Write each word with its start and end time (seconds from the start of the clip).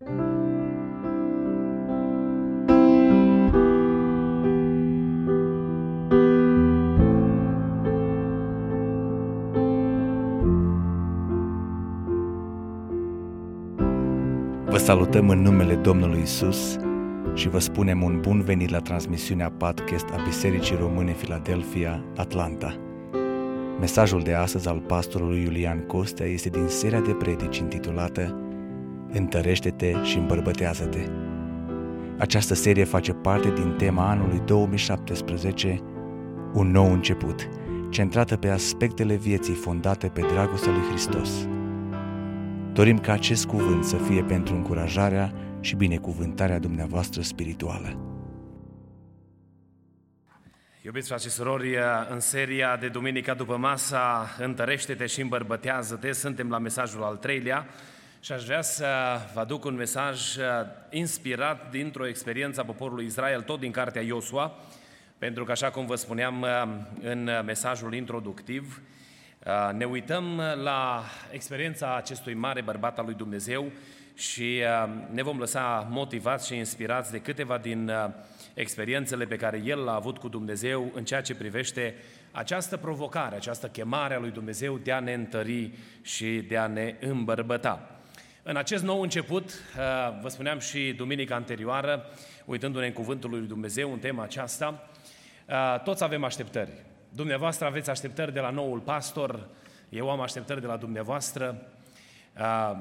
Vă 0.00 0.06
salutăm 14.76 15.28
în 15.28 15.42
numele 15.42 15.74
Domnului 15.74 16.20
Isus 16.20 16.76
și 17.34 17.48
vă 17.48 17.58
spunem 17.58 18.02
un 18.02 18.20
bun 18.20 18.40
venit 18.40 18.68
la 18.70 18.78
transmisiunea 18.78 19.50
podcast 19.50 20.08
a 20.10 20.22
Bisericii 20.24 20.76
Române 20.76 21.12
Filadelfia, 21.12 22.04
Atlanta. 22.16 22.76
Mesajul 23.80 24.22
de 24.22 24.34
astăzi 24.34 24.68
al 24.68 24.80
pastorului 24.80 25.42
Iulian 25.42 25.86
Costea 25.86 26.26
este 26.26 26.48
din 26.48 26.66
seria 26.66 27.00
de 27.00 27.12
predici 27.12 27.58
intitulată 27.58 28.47
Întărește-te 29.12 30.02
și 30.02 30.16
îmbărbătează-te. 30.16 31.06
Această 32.18 32.54
serie 32.54 32.84
face 32.84 33.12
parte 33.12 33.50
din 33.50 33.74
tema 33.76 34.08
anului 34.08 34.42
2017, 34.44 35.82
Un 36.52 36.70
nou 36.70 36.92
început, 36.92 37.48
centrată 37.90 38.36
pe 38.36 38.48
aspectele 38.48 39.14
vieții 39.14 39.54
fondate 39.54 40.08
pe 40.08 40.20
dragostea 40.20 40.72
lui 40.72 40.88
Hristos. 40.88 41.48
Dorim 42.72 42.98
ca 42.98 43.12
acest 43.12 43.46
cuvânt 43.46 43.84
să 43.84 43.96
fie 43.96 44.22
pentru 44.22 44.54
încurajarea 44.54 45.32
și 45.60 45.76
binecuvântarea 45.76 46.58
dumneavoastră 46.58 47.22
spirituală. 47.22 48.02
Iubiți 50.82 51.08
frate 51.08 51.22
și 51.22 51.30
surori, 51.30 51.76
în 52.10 52.20
seria 52.20 52.76
de 52.76 52.88
duminica 52.88 53.34
după 53.34 53.56
masa 53.56 54.26
Întărește-te 54.38 55.06
și 55.06 55.20
îmbărbătează-te, 55.20 56.12
suntem 56.12 56.50
la 56.50 56.58
mesajul 56.58 57.02
al 57.02 57.16
treilea 57.16 57.66
și 58.20 58.32
aș 58.32 58.44
vrea 58.44 58.62
să 58.62 58.86
vă 59.34 59.40
aduc 59.40 59.64
un 59.64 59.74
mesaj 59.74 60.20
inspirat 60.90 61.70
dintr-o 61.70 62.06
experiență 62.06 62.60
a 62.60 62.64
poporului 62.64 63.04
Israel, 63.04 63.42
tot 63.42 63.60
din 63.60 63.70
cartea 63.70 64.02
Iosua, 64.02 64.52
pentru 65.18 65.44
că, 65.44 65.50
așa 65.50 65.70
cum 65.70 65.86
vă 65.86 65.94
spuneam 65.94 66.46
în 67.02 67.30
mesajul 67.44 67.94
introductiv, 67.94 68.82
ne 69.72 69.84
uităm 69.84 70.42
la 70.62 71.02
experiența 71.30 71.96
acestui 71.96 72.34
mare 72.34 72.60
bărbat 72.60 72.98
al 72.98 73.04
lui 73.04 73.14
Dumnezeu 73.14 73.70
și 74.14 74.62
ne 75.10 75.22
vom 75.22 75.38
lăsa 75.38 75.86
motivați 75.90 76.46
și 76.46 76.56
inspirați 76.56 77.10
de 77.10 77.20
câteva 77.20 77.58
din 77.58 77.92
experiențele 78.54 79.24
pe 79.24 79.36
care 79.36 79.62
el 79.64 79.78
l-a 79.78 79.94
avut 79.94 80.18
cu 80.18 80.28
Dumnezeu 80.28 80.90
în 80.94 81.04
ceea 81.04 81.20
ce 81.20 81.34
privește 81.34 81.94
această 82.30 82.76
provocare, 82.76 83.36
această 83.36 83.66
chemare 83.66 84.14
a 84.14 84.18
lui 84.18 84.30
Dumnezeu 84.30 84.78
de 84.78 84.92
a 84.92 85.00
ne 85.00 85.12
întări 85.12 85.70
și 86.02 86.44
de 86.48 86.56
a 86.56 86.66
ne 86.66 86.94
îmbărbăta. 87.00 87.97
În 88.50 88.56
acest 88.56 88.84
nou 88.84 89.00
început, 89.00 89.50
vă 90.20 90.28
spuneam 90.28 90.58
și 90.58 90.94
duminica 90.96 91.34
anterioară, 91.34 92.04
uitându-ne 92.44 92.86
în 92.86 92.92
Cuvântul 92.92 93.30
lui 93.30 93.40
Dumnezeu, 93.40 93.92
în 93.92 93.98
tema 93.98 94.22
aceasta, 94.22 94.90
toți 95.84 96.04
avem 96.04 96.24
așteptări. 96.24 96.70
Dumneavoastră 97.08 97.66
aveți 97.66 97.90
așteptări 97.90 98.32
de 98.32 98.40
la 98.40 98.50
noul 98.50 98.78
pastor, 98.78 99.48
eu 99.88 100.10
am 100.10 100.20
așteptări 100.20 100.60
de 100.60 100.66
la 100.66 100.76
dumneavoastră, 100.76 101.62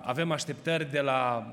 avem 0.01 0.31
așteptări 0.31 0.91
de 0.91 0.99
la 0.99 1.47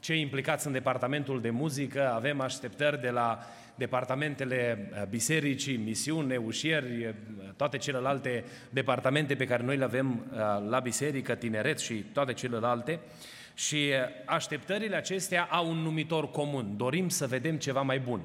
cei 0.00 0.20
implicați 0.20 0.66
în 0.66 0.72
departamentul 0.72 1.40
de 1.40 1.50
muzică, 1.50 2.12
avem 2.12 2.40
așteptări 2.40 3.00
de 3.00 3.10
la 3.10 3.38
departamentele 3.74 4.90
bisericii, 5.10 5.76
misiune, 5.76 6.36
ușieri, 6.36 7.14
toate 7.56 7.76
celelalte 7.76 8.44
departamente 8.70 9.34
pe 9.34 9.46
care 9.46 9.62
noi 9.62 9.76
le 9.76 9.84
avem 9.84 10.26
la 10.68 10.80
biserică, 10.80 11.34
tineret 11.34 11.78
și 11.78 11.94
toate 11.94 12.32
celelalte. 12.32 13.00
Și 13.54 13.90
așteptările 14.26 14.96
acestea 14.96 15.44
au 15.44 15.70
un 15.70 15.76
numitor 15.76 16.30
comun. 16.30 16.76
Dorim 16.76 17.08
să 17.08 17.26
vedem 17.26 17.56
ceva 17.56 17.82
mai 17.82 17.98
bun. 17.98 18.20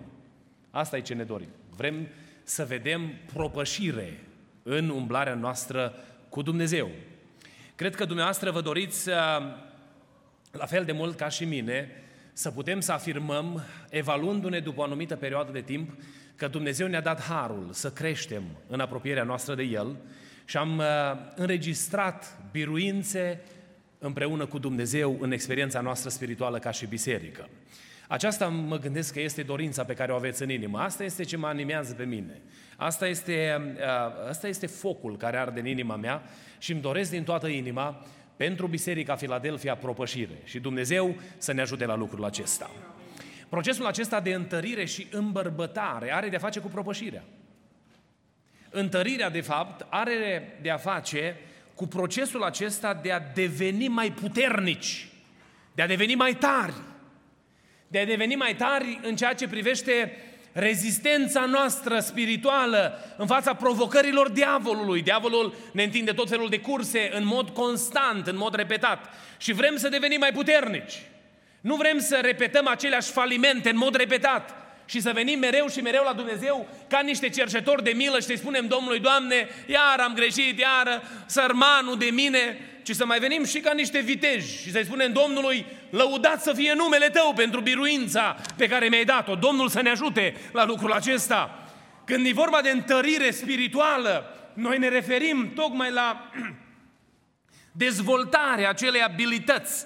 Asta 0.72 0.98
e 0.98 1.02
ce 1.02 1.14
ne 1.14 1.24
dorim. 1.24 1.50
Vrem 1.76 2.08
să 2.44 2.66
vedem 2.66 3.12
propășire 3.34 4.20
în 4.64 4.90
umblarea 4.90 5.34
noastră 5.34 5.94
cu 6.30 6.42
Dumnezeu. 6.42 6.90
Cred 7.76 7.96
că 7.96 8.06
dumneavoastră 8.06 8.52
vă 8.52 8.62
doriți, 8.62 9.10
la 10.52 10.66
fel 10.66 10.86
de 10.86 10.92
mult 10.92 11.18
ca 11.18 11.30
și 11.30 11.46
mine, 11.46 11.90
să 12.34 12.52
putem 12.52 12.80
să 12.80 12.92
afirmăm, 12.92 13.64
evaluându-ne 13.90 14.60
după 14.60 14.80
o 14.80 14.84
anumită 14.84 15.16
perioadă 15.16 15.52
de 15.52 15.62
timp, 15.62 16.02
că 16.36 16.48
Dumnezeu 16.48 16.88
ne-a 16.88 17.02
dat 17.02 17.22
harul 17.22 17.70
să 17.72 17.92
creștem 17.92 18.44
în 18.68 18.80
apropierea 18.80 19.24
noastră 19.24 19.56
de 19.56 19.64
El 19.64 19.96
și 20.46 20.58
am 20.58 20.82
înregistrat 21.36 22.38
biruințe 22.52 23.42
împreună 24.00 24.46
cu 24.46 24.58
Dumnezeu 24.58 25.18
în 25.20 25.32
experiența 25.32 25.82
noastră 25.82 26.10
spirituală 26.10 26.60
ca 26.60 26.72
și 26.72 26.86
biserică. 26.86 27.50
Aceasta 28.08 28.48
mă 28.48 28.78
gândesc 28.78 29.14
că 29.14 29.22
este 29.22 29.44
dorința 29.44 29.84
pe 29.84 29.94
care 29.94 30.12
o 30.12 30.16
aveți 30.16 30.42
în 30.42 30.50
inimă. 30.50 30.80
Asta 30.80 31.04
este 31.04 31.24
ce 31.24 31.38
mă 31.38 31.48
animează 31.48 31.94
pe 31.94 32.04
mine. 32.04 32.42
Asta 32.76 33.08
este, 33.08 33.62
asta 34.30 34.48
este 34.48 34.68
focul 34.68 35.18
care 35.18 35.38
arde 35.38 35.60
în 35.60 35.66
inima 35.66 35.96
mea 35.96 36.24
și 36.58 36.72
îmi 36.72 36.82
doresc 36.82 37.10
din 37.10 37.24
toată 37.24 37.48
inima 37.48 38.06
pentru 38.38 38.68
Biserica 38.68 39.16
Filadelfia 39.16 39.76
propășire 39.76 40.42
și 40.44 40.60
Dumnezeu 40.60 41.16
să 41.38 41.54
ne 41.54 41.62
ajute 41.62 41.86
la 41.86 41.96
lucrul 41.96 42.26
acesta. 42.26 42.72
Procesul 43.50 43.86
acesta 43.86 44.20
de 44.20 44.34
întărire 44.34 44.86
și 44.86 45.08
îmbărbătare 45.12 46.14
are 46.14 46.30
de-a 46.30 46.40
face 46.40 46.60
cu 46.60 46.68
propășirea. 46.68 47.24
Întărirea, 48.70 49.30
de 49.30 49.42
fapt, 49.42 49.86
are 49.90 50.58
de-a 50.62 50.78
face 50.78 51.36
cu 51.78 51.88
procesul 51.88 52.44
acesta 52.44 52.94
de 52.94 53.12
a 53.12 53.20
deveni 53.34 53.88
mai 53.88 54.12
puternici, 54.12 55.08
de 55.76 55.82
a 55.82 55.88
deveni 55.88 56.16
mai 56.16 56.34
tari, 56.36 56.74
de 57.88 58.00
a 58.00 58.06
deveni 58.06 58.36
mai 58.36 58.56
tari 58.56 59.00
în 59.04 59.16
ceea 59.16 59.34
ce 59.34 59.48
privește 59.48 60.12
rezistența 60.52 61.46
noastră 61.46 62.00
spirituală 62.00 63.00
în 63.18 63.28
fața 63.28 63.54
provocărilor 63.54 64.30
diavolului. 64.30 65.02
Diavolul 65.02 65.56
ne 65.72 65.84
întinde 65.84 66.12
tot 66.12 66.30
felul 66.30 66.50
de 66.50 66.60
curse 66.60 67.10
în 67.14 67.26
mod 67.26 67.50
constant, 67.50 68.28
în 68.28 68.38
mod 68.38 68.56
repetat 68.56 69.10
și 69.38 69.54
vrem 69.54 69.78
să 69.78 69.90
devenim 69.90 70.20
mai 70.20 70.32
puternici. 70.32 71.02
Nu 71.62 71.76
vrem 71.76 72.00
să 72.00 72.20
repetăm 72.22 72.68
aceleași 72.68 73.12
falimente 73.12 73.70
în 73.70 73.78
mod 73.78 73.96
repetat 73.96 74.67
și 74.88 75.02
să 75.02 75.12
venim 75.14 75.40
mereu 75.40 75.68
și 75.68 75.82
mereu 75.82 76.04
la 76.04 76.14
Dumnezeu 76.14 76.68
ca 76.88 77.00
niște 77.00 77.30
cercetori 77.30 77.84
de 77.84 77.92
milă 77.96 78.20
și 78.20 78.26
să-i 78.26 78.38
spunem 78.38 78.68
Domnului, 78.68 79.00
Doamne, 79.00 79.50
iar 79.66 80.00
am 80.00 80.14
greșit, 80.14 80.60
iar 80.60 81.02
sărmanul 81.26 81.98
de 81.98 82.06
mine, 82.06 82.58
ci 82.84 82.96
să 82.96 83.06
mai 83.06 83.20
venim 83.20 83.46
și 83.46 83.60
ca 83.60 83.74
niște 83.74 84.00
viteji 84.00 84.62
și 84.62 84.72
să-i 84.72 84.86
spunem 84.86 85.12
Domnului, 85.12 85.66
lăudat 85.90 86.42
să 86.42 86.54
fie 86.54 86.74
numele 86.74 87.10
Tău 87.10 87.34
pentru 87.34 87.62
biruința 87.62 88.36
pe 88.58 88.68
care 88.68 88.88
mi-ai 88.88 89.06
dat-o. 89.06 89.36
Domnul 89.36 89.70
să 89.70 89.82
ne 89.82 89.90
ajute 89.90 90.36
la 90.52 90.66
lucrul 90.66 90.92
acesta. 90.92 91.70
Când 92.06 92.26
e 92.26 92.32
vorba 92.34 92.62
de 92.62 92.70
întărire 92.70 93.32
spirituală, 93.32 94.36
noi 94.54 94.78
ne 94.78 94.88
referim 94.88 95.52
tocmai 95.56 95.92
la 95.92 96.32
dezvoltarea 97.72 98.70
acelei 98.70 99.02
abilități 99.02 99.86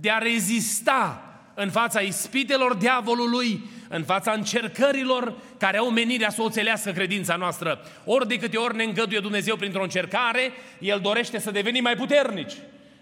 de 0.00 0.10
a 0.10 0.18
rezista 0.18 1.25
în 1.58 1.70
fața 1.70 2.00
ispitelor 2.00 2.74
diavolului, 2.74 3.60
în 3.88 4.04
fața 4.04 4.32
încercărilor 4.32 5.34
care 5.58 5.76
au 5.76 5.90
menirea 5.90 6.30
să 6.30 6.42
o 6.42 6.50
țelească 6.50 6.90
credința 6.90 7.36
noastră. 7.36 7.80
Ori 8.04 8.28
de 8.28 8.38
câte 8.38 8.56
ori 8.56 8.76
ne 8.76 8.84
îngăduie 8.84 9.20
Dumnezeu 9.20 9.56
printr-o 9.56 9.82
încercare, 9.82 10.52
El 10.78 11.00
dorește 11.02 11.38
să 11.38 11.50
devenim 11.50 11.82
mai 11.82 11.94
puternici. 11.94 12.52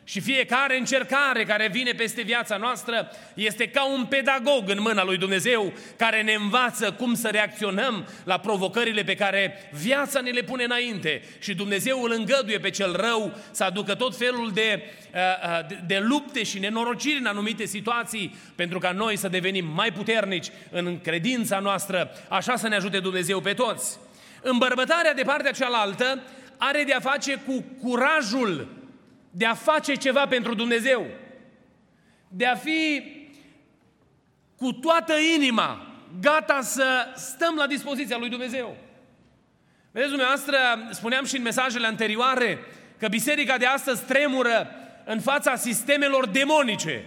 Și 0.07 0.21
fiecare 0.21 0.79
încercare 0.79 1.45
care 1.45 1.69
vine 1.69 1.93
peste 1.93 2.23
viața 2.23 2.57
noastră 2.57 3.11
este 3.35 3.69
ca 3.69 3.87
un 3.87 4.05
pedagog 4.05 4.69
în 4.69 4.81
mâna 4.81 5.05
lui 5.05 5.17
Dumnezeu 5.17 5.73
care 5.97 6.23
ne 6.23 6.33
învață 6.33 6.93
cum 6.93 7.15
să 7.15 7.29
reacționăm 7.29 8.09
la 8.25 8.39
provocările 8.39 9.03
pe 9.03 9.15
care 9.15 9.71
viața 9.73 10.21
ne 10.21 10.31
le 10.31 10.43
pune 10.43 10.65
înainte. 10.65 11.23
Și 11.39 11.55
Dumnezeu 11.55 12.03
îl 12.03 12.13
îngăduie 12.13 12.59
pe 12.59 12.71
cel 12.71 12.93
rău 12.93 13.39
să 13.51 13.65
aducă 13.65 13.95
tot 13.95 14.17
felul 14.17 14.51
de, 14.55 14.83
uh, 15.15 15.21
uh, 15.21 15.67
de, 15.69 15.79
de 15.87 15.99
lupte 15.99 16.43
și 16.43 16.59
nenorociri 16.59 17.19
în 17.19 17.27
anumite 17.27 17.65
situații 17.65 18.37
pentru 18.55 18.79
ca 18.79 18.93
noi 18.93 19.17
să 19.17 19.29
devenim 19.29 19.67
mai 19.75 19.93
puternici 19.93 20.51
în 20.71 21.01
credința 21.01 21.59
noastră. 21.59 22.11
Așa 22.29 22.57
să 22.57 22.69
ne 22.69 22.77
ajute 22.77 22.99
Dumnezeu 22.99 23.41
pe 23.41 23.53
toți. 23.53 23.99
Îmbărbătarea 24.43 25.15
de 25.15 25.23
partea 25.23 25.51
cealaltă 25.51 26.23
are 26.57 26.83
de 26.87 26.93
a 26.93 27.01
face 27.01 27.43
cu 27.47 27.65
curajul 27.83 28.83
de 29.37 29.47
a 29.47 29.55
face 29.55 29.95
ceva 29.95 30.27
pentru 30.27 30.55
Dumnezeu, 30.55 31.07
de 32.29 32.47
a 32.47 32.55
fi 32.55 33.03
cu 34.57 34.73
toată 34.73 35.15
inima 35.35 35.87
gata 36.21 36.61
să 36.61 37.07
stăm 37.17 37.55
la 37.57 37.67
dispoziția 37.67 38.17
lui 38.19 38.29
Dumnezeu. 38.29 38.77
Vedeți, 39.91 40.11
dumneavoastră, 40.11 40.57
spuneam 40.91 41.25
și 41.25 41.37
în 41.37 41.43
mesajele 41.43 41.87
anterioare 41.87 42.59
că 42.99 43.09
biserica 43.09 43.59
de 43.59 43.67
astăzi 43.67 44.05
tremură 44.05 44.71
în 45.05 45.21
fața 45.21 45.57
sistemelor 45.57 46.27
demonice 46.27 47.05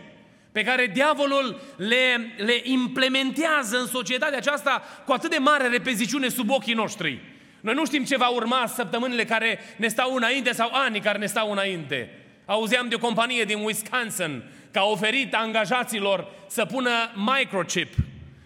pe 0.52 0.64
care 0.64 0.86
diavolul 0.86 1.62
le, 1.76 2.34
le 2.38 2.60
implementează 2.64 3.80
în 3.80 3.88
societatea 3.88 4.38
aceasta 4.38 4.84
cu 5.06 5.12
atât 5.12 5.30
de 5.30 5.38
mare 5.38 5.68
repeziciune 5.68 6.28
sub 6.28 6.50
ochii 6.50 6.74
noștri. 6.74 7.37
Noi 7.62 7.74
nu 7.74 7.86
știm 7.86 8.04
ce 8.04 8.18
va 8.18 8.28
urma 8.28 8.66
săptămânile 8.76 9.26
care 9.26 9.60
ne 9.78 9.88
stau 9.88 10.16
înainte 10.16 10.52
sau 10.52 10.70
anii 10.74 11.00
care 11.00 11.18
ne 11.18 11.26
stau 11.26 11.52
înainte. 11.52 12.10
Auzeam 12.46 12.88
de 12.88 12.96
o 12.96 13.00
companie 13.00 13.44
din 13.44 13.64
Wisconsin 13.64 14.44
că 14.72 14.80
a 14.80 14.86
oferit 14.86 15.34
angajaților 15.34 16.28
să 16.48 16.66
pună 16.66 16.92
microchip 17.16 17.94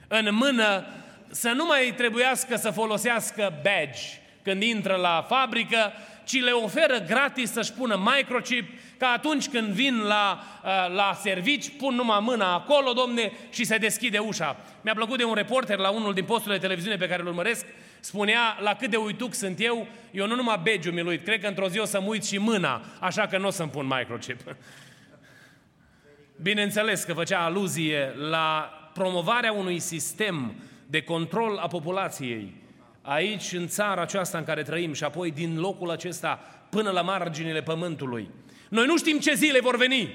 în 0.07 0.27
mână, 0.31 0.85
să 1.29 1.49
nu 1.49 1.65
mai 1.65 1.93
trebuiască 1.97 2.55
să 2.55 2.69
folosească 2.69 3.53
badge 3.63 4.01
când 4.43 4.63
intră 4.63 4.95
la 4.95 5.25
fabrică, 5.29 5.93
ci 6.23 6.41
le 6.41 6.51
oferă 6.51 6.97
gratis 7.07 7.51
să-și 7.51 7.73
pună 7.73 8.11
microchip, 8.15 8.69
ca 8.97 9.07
atunci 9.07 9.47
când 9.47 9.67
vin 9.67 10.01
la, 10.01 10.43
uh, 10.63 10.95
la 10.95 11.17
servici, 11.21 11.69
pun 11.77 11.95
numai 11.95 12.19
mâna 12.21 12.53
acolo, 12.53 12.93
domne, 12.93 13.31
și 13.49 13.63
se 13.63 13.77
deschide 13.77 14.17
ușa. 14.17 14.57
Mi-a 14.81 14.93
plăcut 14.93 15.17
de 15.17 15.23
un 15.23 15.33
reporter 15.33 15.77
la 15.77 15.89
unul 15.89 16.13
din 16.13 16.23
posturile 16.23 16.55
de 16.55 16.61
televiziune 16.61 16.97
pe 16.97 17.07
care 17.07 17.21
îl 17.21 17.27
urmăresc, 17.27 17.65
spunea 18.01 18.57
la 18.59 18.75
cât 18.75 18.89
de 18.89 18.98
uituc 18.98 19.33
sunt 19.33 19.59
eu, 19.59 19.88
eu 20.12 20.27
nu 20.27 20.36
numai 20.36 20.59
begiu 20.63 20.92
mi 20.92 21.01
uit, 21.01 21.24
cred 21.24 21.42
că 21.42 21.48
într-o 21.48 21.68
zi 21.68 21.80
o 21.80 21.86
să-mi 21.86 22.07
uit 22.07 22.25
și 22.25 22.38
mâna, 22.38 22.81
așa 23.00 23.27
că 23.27 23.38
nu 23.38 23.48
o 23.48 23.50
să-mi 23.50 23.69
pun 23.69 23.86
microchip. 23.86 24.39
Bineînțeles 26.42 27.03
că 27.03 27.13
făcea 27.13 27.44
aluzie 27.44 28.13
la 28.30 28.71
promovarea 28.94 29.51
unui 29.51 29.80
sistem 29.80 30.56
de 30.88 31.01
control 31.01 31.57
a 31.57 31.68
populației 31.68 32.53
aici, 33.01 33.51
în 33.51 33.68
țara 33.68 34.01
aceasta 34.01 34.38
în 34.38 34.44
care 34.44 34.63
trăim 34.63 34.94
și 34.94 35.04
apoi 35.04 35.31
din 35.31 35.59
locul 35.59 35.89
acesta 35.89 36.39
până 36.69 36.89
la 36.89 37.01
marginile 37.01 37.62
pământului. 37.62 38.30
Noi 38.69 38.86
nu 38.86 38.97
știm 38.97 39.19
ce 39.19 39.33
zile 39.33 39.59
vor 39.59 39.77
veni, 39.77 40.09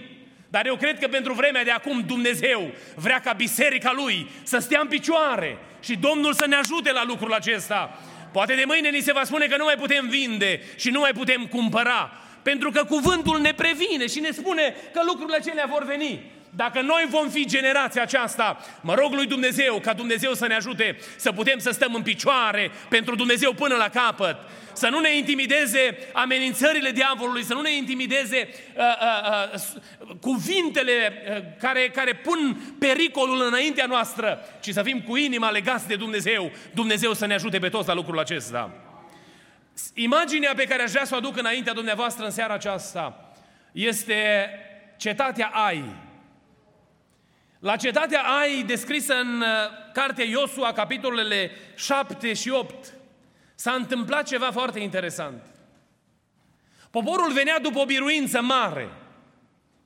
dar 0.56 0.66
eu 0.66 0.76
cred 0.76 0.98
că 0.98 1.08
pentru 1.08 1.32
vremea 1.32 1.64
de 1.64 1.70
acum 1.70 2.04
Dumnezeu 2.06 2.70
vrea 2.94 3.20
ca 3.20 3.32
biserica 3.32 3.92
Lui 3.92 4.30
să 4.42 4.58
stea 4.58 4.80
în 4.82 4.88
picioare 4.88 5.58
și 5.80 5.96
Domnul 5.96 6.32
să 6.32 6.46
ne 6.46 6.56
ajute 6.56 6.92
la 6.92 7.04
lucrul 7.04 7.32
acesta. 7.32 7.98
Poate 8.32 8.54
de 8.54 8.62
mâine 8.66 8.88
ni 8.88 9.00
se 9.00 9.12
va 9.12 9.24
spune 9.24 9.46
că 9.46 9.56
nu 9.56 9.64
mai 9.64 9.74
putem 9.74 10.08
vinde 10.08 10.60
și 10.76 10.90
nu 10.90 11.00
mai 11.00 11.10
putem 11.12 11.46
cumpăra, 11.46 12.12
pentru 12.42 12.70
că 12.70 12.84
cuvântul 12.84 13.40
ne 13.40 13.52
previne 13.52 14.06
și 14.06 14.20
ne 14.20 14.30
spune 14.30 14.74
că 14.92 15.00
lucrurile 15.06 15.36
acelea 15.36 15.66
vor 15.68 15.84
veni. 15.84 16.20
Dacă 16.56 16.80
noi 16.80 17.06
vom 17.08 17.28
fi 17.28 17.46
generația 17.46 18.02
aceasta, 18.02 18.58
mă 18.80 18.94
rog 18.94 19.12
lui 19.12 19.26
Dumnezeu 19.26 19.78
ca 19.80 19.92
Dumnezeu 19.92 20.34
să 20.34 20.46
ne 20.46 20.54
ajute 20.54 20.98
să 21.16 21.32
putem 21.32 21.58
să 21.58 21.70
stăm 21.70 21.94
în 21.94 22.02
picioare 22.02 22.70
pentru 22.88 23.14
Dumnezeu 23.14 23.52
până 23.52 23.74
la 23.74 23.88
capăt. 23.88 24.36
Să 24.72 24.88
nu 24.88 25.00
ne 25.00 25.16
intimideze 25.16 25.98
amenințările 26.12 26.90
diavolului, 26.90 27.42
să 27.42 27.54
nu 27.54 27.60
ne 27.60 27.76
intimideze 27.76 28.48
uh, 28.76 28.82
uh, 29.00 29.60
uh, 30.08 30.16
cuvintele 30.20 30.92
uh, 31.28 31.42
care, 31.60 31.90
care 31.94 32.14
pun 32.14 32.60
pericolul 32.78 33.42
înaintea 33.46 33.86
noastră, 33.86 34.38
ci 34.60 34.70
să 34.70 34.82
fim 34.82 35.00
cu 35.00 35.16
inima 35.16 35.50
legați 35.50 35.88
de 35.88 35.96
Dumnezeu. 35.96 36.50
Dumnezeu 36.74 37.12
să 37.12 37.26
ne 37.26 37.34
ajute 37.34 37.58
pe 37.58 37.68
toți 37.68 37.88
la 37.88 37.94
lucrul 37.94 38.18
acesta. 38.18 38.70
Imaginea 39.94 40.52
pe 40.56 40.64
care 40.64 40.82
aș 40.82 40.90
vrea 40.90 41.04
să 41.04 41.14
o 41.14 41.16
aduc 41.16 41.36
înaintea 41.36 41.72
dumneavoastră 41.72 42.24
în 42.24 42.30
seara 42.30 42.54
aceasta 42.54 43.34
este 43.72 44.50
cetatea 44.96 45.46
Ai, 45.46 45.84
la 47.66 47.76
cetatea 47.76 48.20
Ai, 48.20 48.62
descrisă 48.62 49.14
în 49.14 49.40
uh, 49.40 49.46
cartea 49.92 50.24
Iosua, 50.24 50.72
capitolele 50.72 51.50
7 51.76 52.32
și 52.32 52.50
8, 52.50 52.92
s-a 53.54 53.72
întâmplat 53.72 54.26
ceva 54.26 54.50
foarte 54.52 54.80
interesant. 54.80 55.42
Poporul 56.90 57.32
venea 57.32 57.58
după 57.58 57.78
o 57.78 57.84
biruință 57.84 58.40
mare. 58.40 58.88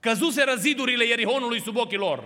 Căzuseră 0.00 0.54
zidurile 0.54 1.04
Ierihonului 1.06 1.60
sub 1.60 1.76
ochii 1.76 1.96
lor. 1.96 2.24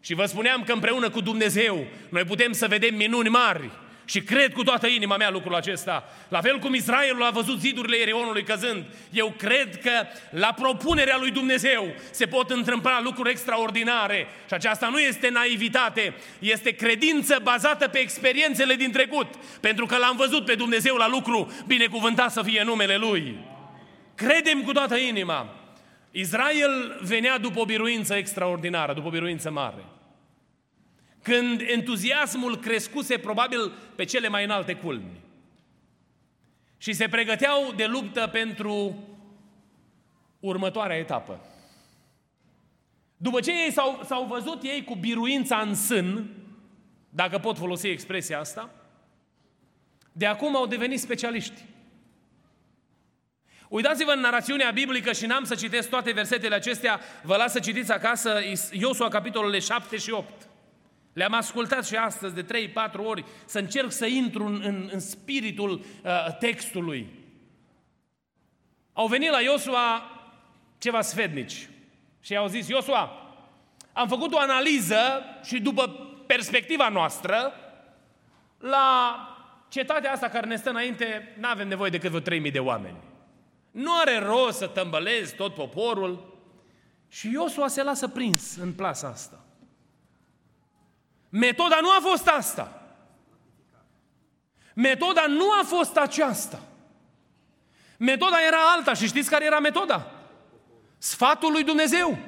Și 0.00 0.14
vă 0.14 0.24
spuneam 0.24 0.62
că 0.62 0.72
împreună 0.72 1.10
cu 1.10 1.20
Dumnezeu 1.20 1.86
noi 2.08 2.24
putem 2.24 2.52
să 2.52 2.66
vedem 2.66 2.94
minuni 2.94 3.28
mari. 3.28 3.70
Și 4.04 4.20
cred 4.20 4.52
cu 4.52 4.62
toată 4.62 4.86
inima 4.86 5.16
mea 5.16 5.30
lucrul 5.30 5.54
acesta. 5.54 6.04
La 6.28 6.40
fel 6.40 6.58
cum 6.58 6.74
Israelul 6.74 7.22
a 7.22 7.30
văzut 7.30 7.60
zidurile 7.60 7.96
Erionului 7.96 8.42
căzând, 8.42 8.84
eu 9.10 9.34
cred 9.38 9.80
că 9.80 9.90
la 10.30 10.52
propunerea 10.52 11.16
lui 11.18 11.30
Dumnezeu 11.30 11.94
se 12.10 12.26
pot 12.26 12.50
întâmpla 12.50 13.00
lucruri 13.02 13.30
extraordinare. 13.30 14.26
Și 14.46 14.54
aceasta 14.54 14.88
nu 14.88 14.98
este 14.98 15.28
naivitate, 15.28 16.14
este 16.38 16.70
credință 16.70 17.38
bazată 17.42 17.88
pe 17.88 17.98
experiențele 17.98 18.74
din 18.74 18.92
trecut. 18.92 19.26
Pentru 19.60 19.86
că 19.86 19.96
l-am 19.96 20.16
văzut 20.16 20.44
pe 20.44 20.54
Dumnezeu 20.54 20.96
la 20.96 21.08
lucru, 21.08 21.52
binecuvântat 21.66 22.30
să 22.30 22.42
fie 22.42 22.62
numele 22.64 22.96
Lui. 22.96 23.38
Credem 24.14 24.62
cu 24.62 24.72
toată 24.72 24.96
inima. 24.96 25.54
Israel 26.10 27.00
venea 27.02 27.38
după 27.38 27.60
o 27.60 27.64
biruință 27.64 28.14
extraordinară, 28.14 28.92
după 28.92 29.06
o 29.06 29.10
biruință 29.10 29.50
mare 29.50 29.84
când 31.22 31.60
entuziasmul 31.60 32.58
crescuse 32.58 33.18
probabil 33.18 33.72
pe 33.96 34.04
cele 34.04 34.28
mai 34.28 34.44
înalte 34.44 34.74
culmi. 34.74 35.20
Și 36.76 36.92
se 36.92 37.08
pregăteau 37.08 37.72
de 37.76 37.86
luptă 37.86 38.28
pentru 38.32 39.04
următoarea 40.40 40.96
etapă. 40.96 41.40
După 43.16 43.40
ce 43.40 43.50
ei 43.50 43.72
s-au, 43.72 44.02
s-au 44.04 44.24
văzut 44.24 44.62
ei 44.62 44.84
cu 44.84 44.94
biruința 44.94 45.58
în 45.58 45.74
sân, 45.74 46.30
dacă 47.08 47.38
pot 47.38 47.58
folosi 47.58 47.86
expresia 47.86 48.38
asta, 48.38 48.70
de 50.12 50.26
acum 50.26 50.56
au 50.56 50.66
devenit 50.66 51.00
specialiști. 51.00 51.64
Uitați-vă 53.68 54.10
în 54.10 54.20
narațiunea 54.20 54.70
biblică 54.70 55.12
și 55.12 55.26
n-am 55.26 55.44
să 55.44 55.54
citesc 55.54 55.88
toate 55.88 56.12
versetele 56.12 56.54
acestea, 56.54 57.00
vă 57.22 57.36
las 57.36 57.52
să 57.52 57.60
citiți 57.60 57.92
acasă 57.92 58.40
Iosua 58.70 59.08
capitolele 59.08 59.58
7 59.58 59.96
și 59.96 60.10
8. 60.10 60.48
Le-am 61.12 61.32
ascultat 61.32 61.86
și 61.86 61.96
astăzi 61.96 62.34
de 62.34 62.70
3-4 62.90 62.96
ori 62.96 63.24
să 63.44 63.58
încerc 63.58 63.92
să 63.92 64.06
intru 64.06 64.44
în, 64.44 64.62
în, 64.64 64.88
în 64.92 65.00
spiritul 65.00 65.70
uh, 66.04 66.36
textului. 66.38 67.20
Au 68.92 69.06
venit 69.06 69.30
la 69.30 69.40
Iosua 69.40 70.10
ceva 70.78 71.00
sfednici 71.00 71.68
și 72.20 72.36
au 72.36 72.46
zis, 72.46 72.68
Iosua, 72.68 73.10
am 73.92 74.08
făcut 74.08 74.32
o 74.32 74.38
analiză 74.38 75.24
și 75.44 75.60
după 75.60 75.88
perspectiva 76.26 76.88
noastră, 76.88 77.52
la 78.58 79.16
cetatea 79.68 80.12
asta 80.12 80.28
care 80.28 80.46
ne 80.46 80.56
stă 80.56 80.70
înainte, 80.70 81.34
nu 81.38 81.48
avem 81.48 81.68
nevoie 81.68 81.90
decât 81.90 82.08
vreo 82.08 82.20
3000 82.20 82.50
de 82.50 82.58
oameni. 82.58 82.96
Nu 83.70 83.98
are 83.98 84.18
rost 84.18 84.58
să 84.58 84.66
tămbălezi 84.66 85.34
tot 85.34 85.54
poporul. 85.54 86.40
Și 87.08 87.30
Iosua 87.32 87.68
se 87.68 87.82
lasă 87.82 88.08
prins 88.08 88.56
în 88.56 88.72
plasa 88.72 89.08
asta. 89.08 89.41
Metoda 91.32 91.78
nu 91.80 91.90
a 91.90 91.98
fost 92.00 92.28
asta. 92.28 92.82
Metoda 94.74 95.26
nu 95.26 95.50
a 95.50 95.62
fost 95.64 95.96
aceasta. 95.96 96.60
Metoda 97.98 98.36
era 98.46 98.58
alta 98.76 98.94
și 98.94 99.06
știți 99.06 99.30
care 99.30 99.44
era 99.44 99.58
metoda? 99.58 100.10
Sfatul 100.98 101.52
lui 101.52 101.62
Dumnezeu. 101.62 102.18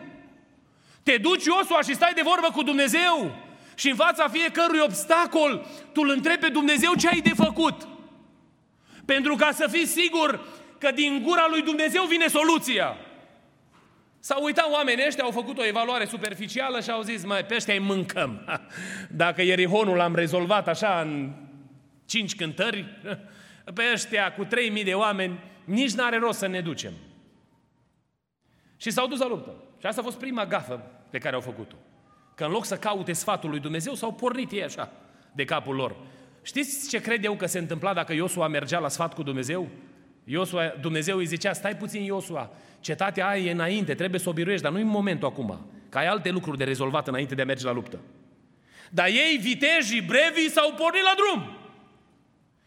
Te 1.02 1.16
duci, 1.16 1.44
Iosua, 1.44 1.82
și 1.82 1.94
stai 1.94 2.12
de 2.14 2.22
vorbă 2.24 2.50
cu 2.50 2.62
Dumnezeu 2.62 3.34
și 3.74 3.88
în 3.88 3.96
fața 3.96 4.28
fiecărui 4.28 4.80
obstacol 4.80 5.66
tu 5.92 6.00
îl 6.00 6.08
întrebi 6.08 6.40
pe 6.40 6.48
Dumnezeu 6.48 6.94
ce 6.94 7.08
ai 7.08 7.20
de 7.20 7.32
făcut. 7.36 7.88
Pentru 9.04 9.36
ca 9.36 9.50
să 9.52 9.68
fii 9.70 9.86
sigur 9.86 10.46
că 10.78 10.90
din 10.90 11.22
gura 11.22 11.46
lui 11.48 11.62
Dumnezeu 11.62 12.04
vine 12.04 12.26
soluția. 12.26 12.96
S-au 14.24 14.44
uitat 14.44 14.72
oamenii 14.72 15.04
ăștia, 15.06 15.24
au 15.24 15.30
făcut 15.30 15.58
o 15.58 15.66
evaluare 15.66 16.04
superficială 16.04 16.80
și 16.80 16.90
au 16.90 17.02
zis, 17.02 17.24
mai 17.24 17.44
pe 17.44 17.54
ăștia 17.54 17.74
îi 17.74 17.80
mâncăm. 17.80 18.60
Dacă 19.22 19.42
Ierihonul 19.42 19.96
l-am 19.96 20.14
rezolvat 20.14 20.68
așa 20.68 21.00
în 21.00 21.32
cinci 22.04 22.36
cântări, 22.36 22.84
pe 23.74 23.82
ăștia 23.92 24.32
cu 24.32 24.44
3000 24.44 24.84
de 24.84 24.94
oameni, 24.94 25.38
nici 25.64 25.92
n-are 25.92 26.18
rost 26.18 26.38
să 26.38 26.46
ne 26.46 26.60
ducem. 26.60 26.92
Și 28.76 28.90
s-au 28.90 29.06
dus 29.06 29.18
la 29.18 29.28
luptă. 29.28 29.54
Și 29.80 29.86
asta 29.86 30.00
a 30.00 30.04
fost 30.04 30.18
prima 30.18 30.46
gafă 30.46 30.90
pe 31.10 31.18
care 31.18 31.34
au 31.34 31.40
făcut-o. 31.40 31.76
Că 32.34 32.44
în 32.44 32.50
loc 32.50 32.64
să 32.64 32.76
caute 32.76 33.12
sfatul 33.12 33.50
lui 33.50 33.60
Dumnezeu, 33.60 33.94
s-au 33.94 34.12
pornit 34.12 34.50
ei 34.50 34.64
așa, 34.64 34.92
de 35.32 35.44
capul 35.44 35.74
lor. 35.74 35.96
Știți 36.42 36.88
ce 36.88 37.00
cred 37.00 37.24
eu 37.24 37.34
că 37.34 37.46
se 37.46 37.58
întâmpla 37.58 37.94
dacă 37.94 38.12
Iosua 38.12 38.48
mergea 38.48 38.78
la 38.78 38.88
sfat 38.88 39.14
cu 39.14 39.22
Dumnezeu? 39.22 39.68
Iosua, 40.24 40.74
Dumnezeu 40.80 41.16
îi 41.16 41.26
zicea, 41.26 41.52
stai 41.52 41.76
puțin 41.76 42.02
Iosua, 42.02 42.50
cetatea 42.80 43.28
aia 43.28 43.42
e 43.42 43.50
înainte, 43.50 43.94
trebuie 43.94 44.20
să 44.20 44.28
o 44.28 44.32
biruiești, 44.32 44.64
dar 44.64 44.72
nu 44.72 44.78
în 44.78 44.86
momentul 44.86 45.28
acum, 45.28 45.66
că 45.88 45.98
ai 45.98 46.06
alte 46.06 46.30
lucruri 46.30 46.58
de 46.58 46.64
rezolvat 46.64 47.08
înainte 47.08 47.34
de 47.34 47.42
a 47.42 47.44
merge 47.44 47.64
la 47.64 47.72
luptă. 47.72 48.00
Dar 48.90 49.06
ei, 49.06 49.38
vitejii, 49.40 50.00
brevii, 50.00 50.50
s-au 50.50 50.72
pornit 50.72 51.02
la 51.02 51.14
drum. 51.16 51.56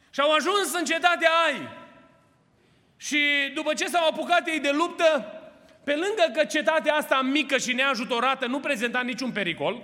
Și 0.09 0.19
au 0.19 0.31
ajuns 0.31 0.73
în 0.73 0.85
cetatea 0.85 1.29
ai. 1.45 1.67
Și 2.97 3.17
după 3.55 3.73
ce 3.73 3.87
s-au 3.87 4.07
apucat 4.07 4.47
ei 4.47 4.59
de 4.59 4.71
luptă, 4.77 5.25
pe 5.83 5.91
lângă 5.91 6.39
că 6.39 6.45
cetatea 6.45 6.93
asta 6.93 7.21
mică 7.21 7.57
și 7.57 7.73
neajutorată 7.73 8.45
nu 8.45 8.59
prezenta 8.59 9.01
niciun 9.01 9.31
pericol, 9.31 9.81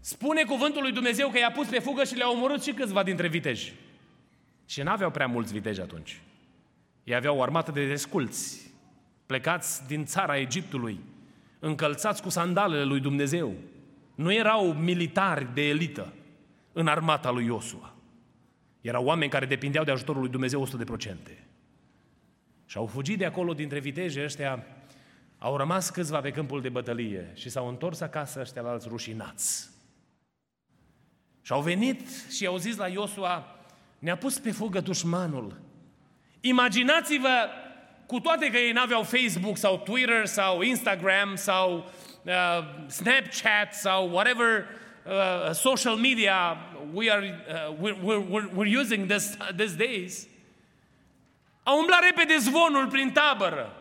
spune 0.00 0.42
cuvântul 0.42 0.82
lui 0.82 0.92
Dumnezeu 0.92 1.28
că 1.28 1.38
i-a 1.38 1.50
pus 1.50 1.66
pe 1.66 1.78
fugă 1.78 2.04
și 2.04 2.16
le-a 2.16 2.30
omorât 2.30 2.62
și 2.62 2.72
câțiva 2.72 3.02
dintre 3.02 3.28
viteji. 3.28 3.72
Și 4.66 4.82
n-aveau 4.82 5.10
prea 5.10 5.26
mulți 5.26 5.52
viteji 5.52 5.80
atunci. 5.80 6.20
Ei 7.04 7.14
aveau 7.14 7.36
o 7.36 7.42
armată 7.42 7.70
de 7.70 7.86
desculți, 7.86 8.72
plecați 9.26 9.86
din 9.86 10.04
țara 10.04 10.38
Egiptului, 10.38 11.00
încălțați 11.58 12.22
cu 12.22 12.28
sandalele 12.28 12.84
lui 12.84 13.00
Dumnezeu. 13.00 13.54
Nu 14.14 14.32
erau 14.32 14.72
militari 14.72 15.54
de 15.54 15.68
elită 15.68 16.12
în 16.72 16.86
armata 16.86 17.30
lui 17.30 17.44
Iosua. 17.44 17.94
Erau 18.80 19.04
oameni 19.04 19.30
care 19.30 19.46
depindeau 19.46 19.84
de 19.84 19.90
ajutorul 19.90 20.20
lui 20.20 20.30
Dumnezeu 20.30 20.66
100%. 20.66 20.68
Și 22.66 22.76
au 22.76 22.86
fugit 22.86 23.18
de 23.18 23.24
acolo 23.24 23.54
dintre 23.54 23.78
viteje 23.78 24.24
ăștia 24.24 24.64
Au 25.42 25.56
rămas 25.56 25.90
câțiva 25.90 26.20
pe 26.20 26.30
câmpul 26.30 26.60
de 26.60 26.68
bătălie 26.68 27.30
și 27.34 27.48
s-au 27.48 27.68
întors 27.68 28.00
acasă 28.00 28.40
ăștia 28.40 28.62
la 28.62 28.70
alți 28.70 28.88
rușinați. 28.88 29.70
Și 31.42 31.52
au 31.52 31.62
venit 31.62 32.08
și 32.30 32.46
au 32.46 32.56
zis 32.56 32.76
la 32.76 32.88
Iosua, 32.88 33.56
ne-a 33.98 34.16
pus 34.16 34.38
pe 34.38 34.50
fugă 34.50 34.80
dușmanul. 34.80 35.60
Imaginați-vă, 36.40 37.48
cu 38.06 38.20
toate 38.20 38.50
că 38.50 38.56
ei 38.56 38.72
n-aveau 38.72 39.02
Facebook 39.02 39.56
sau 39.56 39.78
Twitter 39.78 40.26
sau 40.26 40.60
Instagram 40.60 41.34
sau 41.34 41.90
uh, 42.22 42.32
Snapchat 42.86 43.74
sau 43.74 44.08
whatever 44.08 44.66
uh, 45.04 45.50
social 45.52 45.94
media 45.94 46.56
we 46.92 47.10
are, 47.10 47.44
uh, 47.48 47.74
we're, 47.74 48.26
we're, 48.28 48.50
we're 48.56 48.80
using 48.80 49.06
this, 49.06 49.36
these 49.56 49.76
days, 49.76 50.26
au 51.62 51.78
umblat 51.78 52.00
repede 52.02 52.36
zvonul 52.36 52.86
prin 52.86 53.12
tabără. 53.12 53.76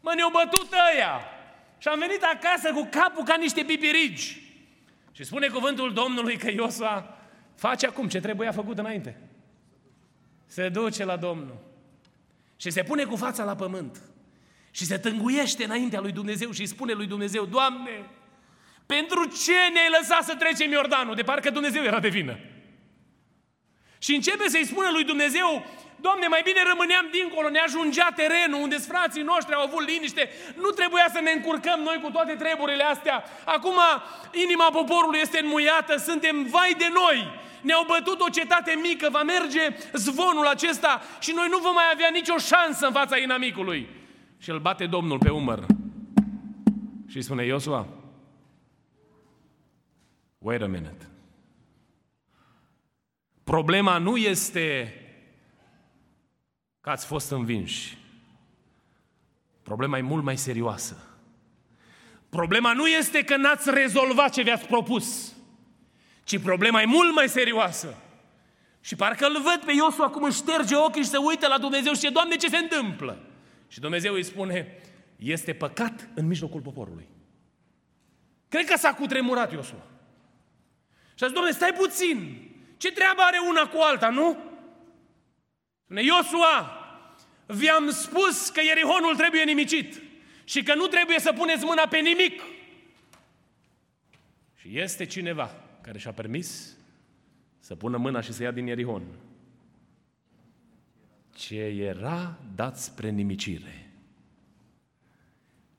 Mă, 0.00 0.12
ne-au 0.14 0.30
bătut 0.30 0.68
ăia. 0.92 1.20
Și 1.78 1.88
am 1.88 1.98
venit 1.98 2.22
acasă 2.22 2.72
cu 2.72 2.88
capul 2.90 3.24
ca 3.24 3.34
niște 3.36 3.62
pipirigi. 3.62 4.42
Și 5.12 5.24
spune 5.24 5.46
cuvântul 5.48 5.92
Domnului 5.92 6.36
că 6.36 6.50
Iosua 6.50 7.18
face 7.54 7.86
acum 7.86 8.08
ce 8.08 8.20
trebuia 8.20 8.52
făcut 8.52 8.78
înainte. 8.78 9.16
Se 10.46 10.68
duce 10.68 11.04
la 11.04 11.16
Domnul 11.16 11.63
și 12.56 12.70
se 12.70 12.82
pune 12.82 13.04
cu 13.04 13.16
fața 13.16 13.44
la 13.44 13.54
pământ 13.54 14.00
și 14.70 14.84
se 14.84 14.98
tânguiește 14.98 15.64
înaintea 15.64 16.00
lui 16.00 16.12
Dumnezeu 16.12 16.50
și 16.50 16.60
îi 16.60 16.66
spune 16.66 16.92
lui 16.92 17.06
Dumnezeu, 17.06 17.44
Doamne, 17.44 18.10
pentru 18.86 19.24
ce 19.24 19.72
ne-ai 19.72 19.96
lăsat 19.98 20.24
să 20.24 20.34
trecem 20.34 20.70
Iordanul? 20.70 21.14
De 21.14 21.22
parcă 21.22 21.50
Dumnezeu 21.50 21.82
era 21.82 22.00
de 22.00 22.08
vină. 22.08 22.38
Și 23.98 24.14
începe 24.14 24.48
să-i 24.48 24.64
spună 24.64 24.90
lui 24.92 25.04
Dumnezeu, 25.04 25.66
Doamne, 26.06 26.26
mai 26.26 26.42
bine 26.48 26.62
rămâneam 26.70 27.06
dincolo, 27.18 27.48
ne 27.48 27.58
ajungea 27.58 28.08
terenul 28.20 28.62
unde 28.62 28.76
frații 28.76 29.28
noștri 29.32 29.54
au 29.54 29.62
avut 29.62 29.82
liniște, 29.90 30.30
nu 30.62 30.70
trebuia 30.70 31.06
să 31.14 31.20
ne 31.20 31.30
încurcăm 31.30 31.80
noi 31.80 31.98
cu 32.02 32.10
toate 32.10 32.34
treburile 32.34 32.84
astea. 32.94 33.24
Acum 33.44 33.78
inima 34.44 34.68
poporului 34.78 35.20
este 35.22 35.38
înmuiată, 35.40 35.96
suntem 35.96 36.36
vai 36.54 36.74
de 36.78 36.88
noi. 37.00 37.18
Ne-au 37.62 37.84
bătut 37.94 38.20
o 38.20 38.28
cetate 38.28 38.72
mică, 38.82 39.08
va 39.10 39.22
merge 39.22 39.76
zvonul 39.92 40.46
acesta 40.46 41.02
și 41.20 41.32
noi 41.32 41.48
nu 41.50 41.58
vom 41.58 41.74
mai 41.74 41.88
avea 41.92 42.08
nicio 42.12 42.36
șansă 42.38 42.86
în 42.86 42.92
fața 42.92 43.16
inamicului. 43.16 43.88
Și 44.38 44.50
îl 44.50 44.58
bate 44.58 44.86
Domnul 44.86 45.18
pe 45.18 45.30
umăr 45.30 45.66
și 47.08 47.16
îi 47.16 47.22
spune, 47.22 47.44
Iosua, 47.44 47.86
wait 50.38 50.62
a 50.62 50.66
minute. 50.66 51.08
Problema 53.44 53.98
nu 53.98 54.16
este 54.16 54.98
că 56.84 56.90
ați 56.90 57.06
fost 57.06 57.30
învinși. 57.30 57.98
Problema 59.62 59.98
e 59.98 60.02
mult 60.02 60.24
mai 60.24 60.38
serioasă. 60.38 60.96
Problema 62.28 62.72
nu 62.72 62.86
este 62.86 63.24
că 63.24 63.36
n-ați 63.36 63.70
rezolvat 63.70 64.32
ce 64.32 64.42
vi-ați 64.42 64.66
propus, 64.66 65.32
ci 66.24 66.38
problema 66.38 66.82
e 66.82 66.84
mult 66.84 67.14
mai 67.14 67.28
serioasă. 67.28 67.96
Și 68.80 68.96
parcă 68.96 69.26
îl 69.26 69.42
văd 69.42 69.62
pe 69.66 69.72
Iosu 69.72 70.02
acum 70.02 70.22
își 70.22 70.36
șterge 70.36 70.76
ochii 70.76 71.02
și 71.02 71.08
se 71.08 71.16
uită 71.16 71.46
la 71.46 71.58
Dumnezeu 71.58 71.92
și 71.92 71.98
zice, 71.98 72.12
Doamne, 72.12 72.36
ce 72.36 72.48
se 72.48 72.56
întâmplă? 72.56 73.26
Și 73.68 73.80
Dumnezeu 73.80 74.14
îi 74.14 74.22
spune, 74.22 74.80
este 75.16 75.52
păcat 75.52 76.08
în 76.14 76.26
mijlocul 76.26 76.60
poporului. 76.60 77.08
Cred 78.48 78.66
că 78.66 78.76
s-a 78.76 78.94
cutremurat 78.94 79.52
Iosu. 79.52 79.82
Și 81.14 81.24
a 81.24 81.26
zis, 81.26 81.32
Doamne, 81.32 81.52
stai 81.52 81.72
puțin. 81.72 82.48
Ce 82.76 82.92
treabă 82.92 83.20
are 83.22 83.38
una 83.48 83.68
cu 83.68 83.80
alta, 83.80 84.08
nu? 84.08 84.36
Spune, 85.84 86.02
Iosua, 86.02 86.78
vi-am 87.46 87.90
spus 87.90 88.48
că 88.48 88.60
Ierihonul 88.62 89.16
trebuie 89.16 89.42
nimicit 89.42 90.02
și 90.44 90.62
că 90.62 90.74
nu 90.74 90.86
trebuie 90.86 91.18
să 91.18 91.32
puneți 91.32 91.64
mâna 91.64 91.86
pe 91.86 91.98
nimic. 91.98 92.40
Și 94.54 94.78
este 94.78 95.04
cineva 95.06 95.50
care 95.80 95.98
și-a 95.98 96.12
permis 96.12 96.76
să 97.58 97.74
pună 97.74 97.96
mâna 97.96 98.20
și 98.20 98.32
să 98.32 98.42
ia 98.42 98.50
din 98.50 98.66
Ierihon. 98.66 99.02
Ce 101.34 101.60
era 101.64 102.38
dat 102.54 102.78
spre 102.78 103.10
nimicire. 103.10 103.92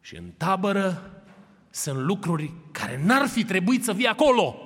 Și 0.02 0.16
în 0.16 0.32
tabără 0.38 1.24
sunt 1.70 1.98
lucruri 1.98 2.52
care 2.72 3.04
n-ar 3.04 3.28
fi 3.28 3.46
trebuit 3.46 3.84
să 3.84 3.94
fie 3.94 4.08
acolo. 4.08 4.60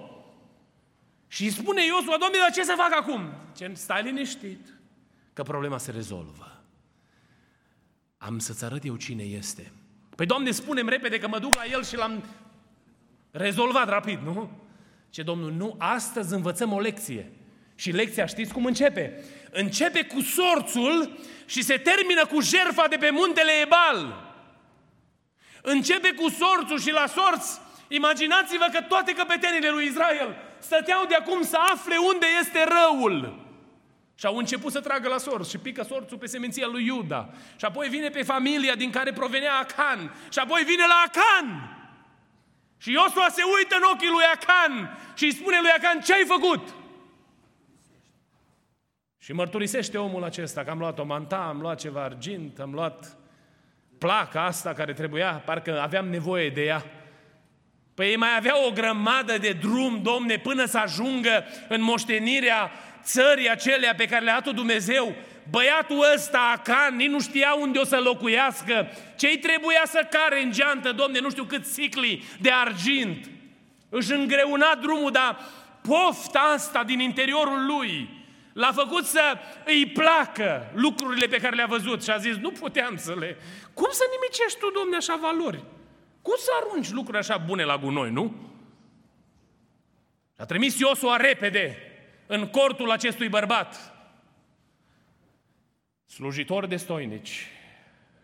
Și 1.28 1.44
îi 1.44 1.50
spune 1.50 1.86
Iosua, 1.86 2.18
Doamne, 2.18 2.38
dar 2.38 2.52
ce 2.52 2.64
să 2.64 2.74
fac 2.78 2.96
acum? 2.96 3.30
Ce, 3.56 3.72
stai 3.74 4.04
liniștit 4.04 4.79
că 5.34 5.44
problema 5.44 5.78
se 5.78 5.92
rezolvă. 5.92 6.64
Am 8.18 8.40
să-ți 8.40 8.64
arăt 8.64 8.86
eu 8.86 8.96
cine 8.96 9.24
este. 9.24 9.72
Păi, 10.16 10.26
Doamne, 10.26 10.52
spunem 10.52 10.88
repede 10.88 11.20
că 11.20 11.28
mă 11.28 11.40
duc 11.40 11.56
la 11.56 11.66
el 11.66 11.84
și 11.84 11.96
l-am 11.96 12.24
rezolvat 13.32 13.90
rapid, 13.90 14.20
nu? 14.24 14.50
Ce, 15.10 15.24
Domnul, 15.24 15.52
nu, 15.52 15.76
astăzi 15.78 16.34
învățăm 16.34 16.74
o 16.74 16.80
lecție. 16.80 17.32
Și 17.76 17.92
lecția 17.92 18.26
știți 18.26 18.54
cum 18.54 18.66
începe? 18.66 19.24
Începe 19.52 20.06
cu 20.06 20.22
sorțul 20.22 21.18
și 21.46 21.64
se 21.64 21.78
termină 21.78 22.26
cu 22.26 22.42
jerfa 22.42 22.88
de 22.88 22.96
pe 22.98 23.10
muntele 23.10 23.52
Ebal. 23.62 24.28
Începe 25.62 26.12
cu 26.14 26.30
sorțul 26.30 26.80
și 26.80 26.92
la 26.92 27.06
sorț, 27.08 27.60
imaginați-vă 27.88 28.68
că 28.72 28.82
toate 28.82 29.14
căpetenile 29.14 29.70
lui 29.70 29.86
Israel 29.86 30.36
stăteau 30.60 31.06
de 31.06 31.16
acum 31.16 31.44
să 31.44 31.58
afle 31.74 31.96
unde 31.98 32.26
este 32.40 32.64
răul. 32.64 33.39
Și 34.20 34.26
au 34.26 34.38
început 34.38 34.72
să 34.72 34.80
tragă 34.80 35.08
la 35.08 35.18
sorț 35.18 35.50
și 35.50 35.58
pică 35.58 35.84
sorțul 35.84 36.18
pe 36.18 36.26
seminția 36.26 36.68
lui 36.68 36.86
Iuda. 36.86 37.30
Și 37.56 37.66
apoi 37.66 37.88
vine 37.88 38.10
pe 38.10 38.22
familia 38.24 38.76
din 38.76 38.92
care 38.92 39.14
provenea 39.14 39.54
Acan. 39.56 40.16
Și 40.30 40.40
apoi 40.40 40.62
vine 40.62 40.84
la 40.88 41.04
Acan. 41.06 41.78
Și 42.78 42.92
Iosua 42.92 43.28
se 43.30 43.42
uită 43.58 43.76
în 43.76 43.84
ochii 43.94 44.10
lui 44.10 44.24
Acan 44.34 44.98
și 45.14 45.24
îi 45.24 45.34
spune 45.34 45.58
lui 45.62 45.70
Acan, 45.78 46.00
ce 46.02 46.14
ai 46.14 46.26
făcut? 46.28 46.76
Și 49.18 49.34
mărturisește 49.34 49.98
omul 49.98 50.24
acesta 50.24 50.64
că 50.64 50.70
am 50.70 50.80
luat 50.80 51.00
o 51.00 51.04
manta, 51.04 51.38
am 51.38 51.60
luat 51.60 51.80
ceva 51.80 52.04
argint, 52.04 52.60
am 52.60 52.74
luat 52.74 53.18
placa 53.98 54.44
asta 54.44 54.74
care 54.74 54.94
trebuia, 54.94 55.42
parcă 55.46 55.82
aveam 55.82 56.08
nevoie 56.08 56.50
de 56.50 56.64
ea. 56.64 56.84
Păi 57.94 58.08
ei 58.08 58.16
mai 58.16 58.36
avea 58.38 58.66
o 58.68 58.72
grămadă 58.72 59.38
de 59.38 59.52
drum, 59.52 60.02
domne, 60.02 60.38
până 60.38 60.66
să 60.66 60.78
ajungă 60.78 61.46
în 61.70 61.82
moștenirea 61.82 62.72
țării 63.04 63.50
acelea 63.50 63.96
pe 63.96 64.06
care 64.06 64.24
le-a 64.24 64.42
dat 64.42 64.54
Dumnezeu, 64.54 65.16
băiatul 65.50 66.06
ăsta, 66.16 66.54
Acan, 66.56 66.96
nici 66.96 67.10
nu 67.10 67.20
știa 67.20 67.54
unde 67.54 67.80
o 67.80 67.84
să 67.84 67.98
locuiască, 67.98 68.88
ce-i 69.16 69.38
trebuia 69.38 69.82
să 69.86 70.08
care 70.10 70.42
în 70.42 70.52
geantă, 70.52 70.92
domne, 70.92 71.20
nu 71.20 71.30
știu 71.30 71.44
cât 71.44 71.66
sicli 71.66 72.24
de 72.40 72.52
argint. 72.52 73.30
Își 73.90 74.12
îngreuna 74.12 74.76
drumul, 74.82 75.12
dar 75.12 75.40
pofta 75.82 76.40
asta 76.40 76.84
din 76.84 77.00
interiorul 77.00 77.66
lui 77.66 78.10
l-a 78.54 78.72
făcut 78.72 79.06
să 79.06 79.38
îi 79.66 79.86
placă 79.86 80.72
lucrurile 80.74 81.26
pe 81.26 81.38
care 81.38 81.56
le-a 81.56 81.66
văzut 81.66 82.04
și 82.04 82.10
a 82.10 82.18
zis, 82.18 82.36
nu 82.36 82.52
puteam 82.52 82.98
să 82.98 83.16
le... 83.20 83.38
Cum 83.74 83.88
să 83.92 84.04
nimicești 84.12 84.60
tu, 84.60 84.72
domne, 84.72 84.96
așa 84.96 85.16
valori? 85.22 85.64
Cum 86.22 86.36
să 86.38 86.50
arunci 86.62 86.90
lucruri 86.90 87.18
așa 87.18 87.38
bune 87.38 87.64
la 87.64 87.78
gunoi, 87.78 88.12
nu? 88.12 88.36
A 90.38 90.46
trimis 90.46 90.80
Iosua 90.80 91.16
repede 91.16 91.89
în 92.32 92.48
cortul 92.48 92.92
acestui 92.92 93.30
bărbat. 93.30 93.94
Slujitori 96.06 96.70
de 96.70 96.76
stoinici 96.76 97.48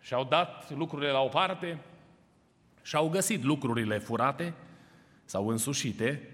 și-au 0.01 0.23
dat 0.23 0.71
lucrurile 0.71 1.11
la 1.11 1.19
o 1.19 1.27
parte 1.27 1.79
și-au 2.81 3.09
găsit 3.09 3.43
lucrurile 3.43 3.97
furate 3.97 4.53
sau 5.23 5.47
însușite 5.47 6.29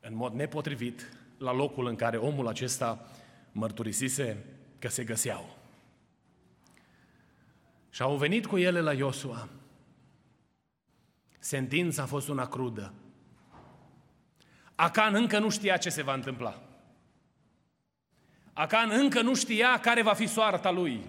în 0.00 0.14
mod 0.14 0.32
nepotrivit 0.32 1.12
la 1.38 1.52
locul 1.52 1.86
în 1.86 1.96
care 1.96 2.16
omul 2.16 2.46
acesta 2.46 3.10
mărturisise 3.52 4.44
că 4.78 4.88
se 4.88 5.04
găseau. 5.04 5.56
Și 7.90 8.02
au 8.02 8.16
venit 8.16 8.46
cu 8.46 8.58
ele 8.58 8.80
la 8.80 8.92
Iosua. 8.92 9.48
Sentința 11.38 12.02
a 12.02 12.06
fost 12.06 12.28
una 12.28 12.48
crudă. 12.48 12.92
Acan 14.76 15.14
încă 15.14 15.38
nu 15.38 15.50
știa 15.50 15.76
ce 15.76 15.88
se 15.88 16.02
va 16.02 16.14
întâmpla. 16.14 16.62
Acan 18.52 18.90
încă 18.90 19.22
nu 19.22 19.34
știa 19.34 19.80
care 19.80 20.02
va 20.02 20.12
fi 20.12 20.26
soarta 20.26 20.70
lui. 20.70 21.00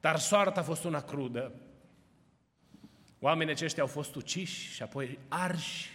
Dar 0.00 0.18
soarta 0.18 0.60
a 0.60 0.62
fost 0.62 0.84
una 0.84 1.00
crudă. 1.00 1.52
Oamenii 3.18 3.52
aceștia 3.52 3.82
au 3.82 3.88
fost 3.88 4.14
uciși 4.14 4.72
și 4.72 4.82
apoi 4.82 5.18
arși 5.28 5.90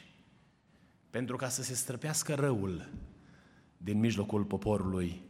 pentru 1.09 1.35
ca 1.35 1.49
să 1.49 1.63
se 1.63 1.73
străpească 1.73 2.35
răul 2.35 2.89
din 3.77 3.99
mijlocul 3.99 4.43
poporului 4.43 5.21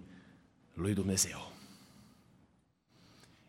lui 0.74 0.94
Dumnezeu. 0.94 1.52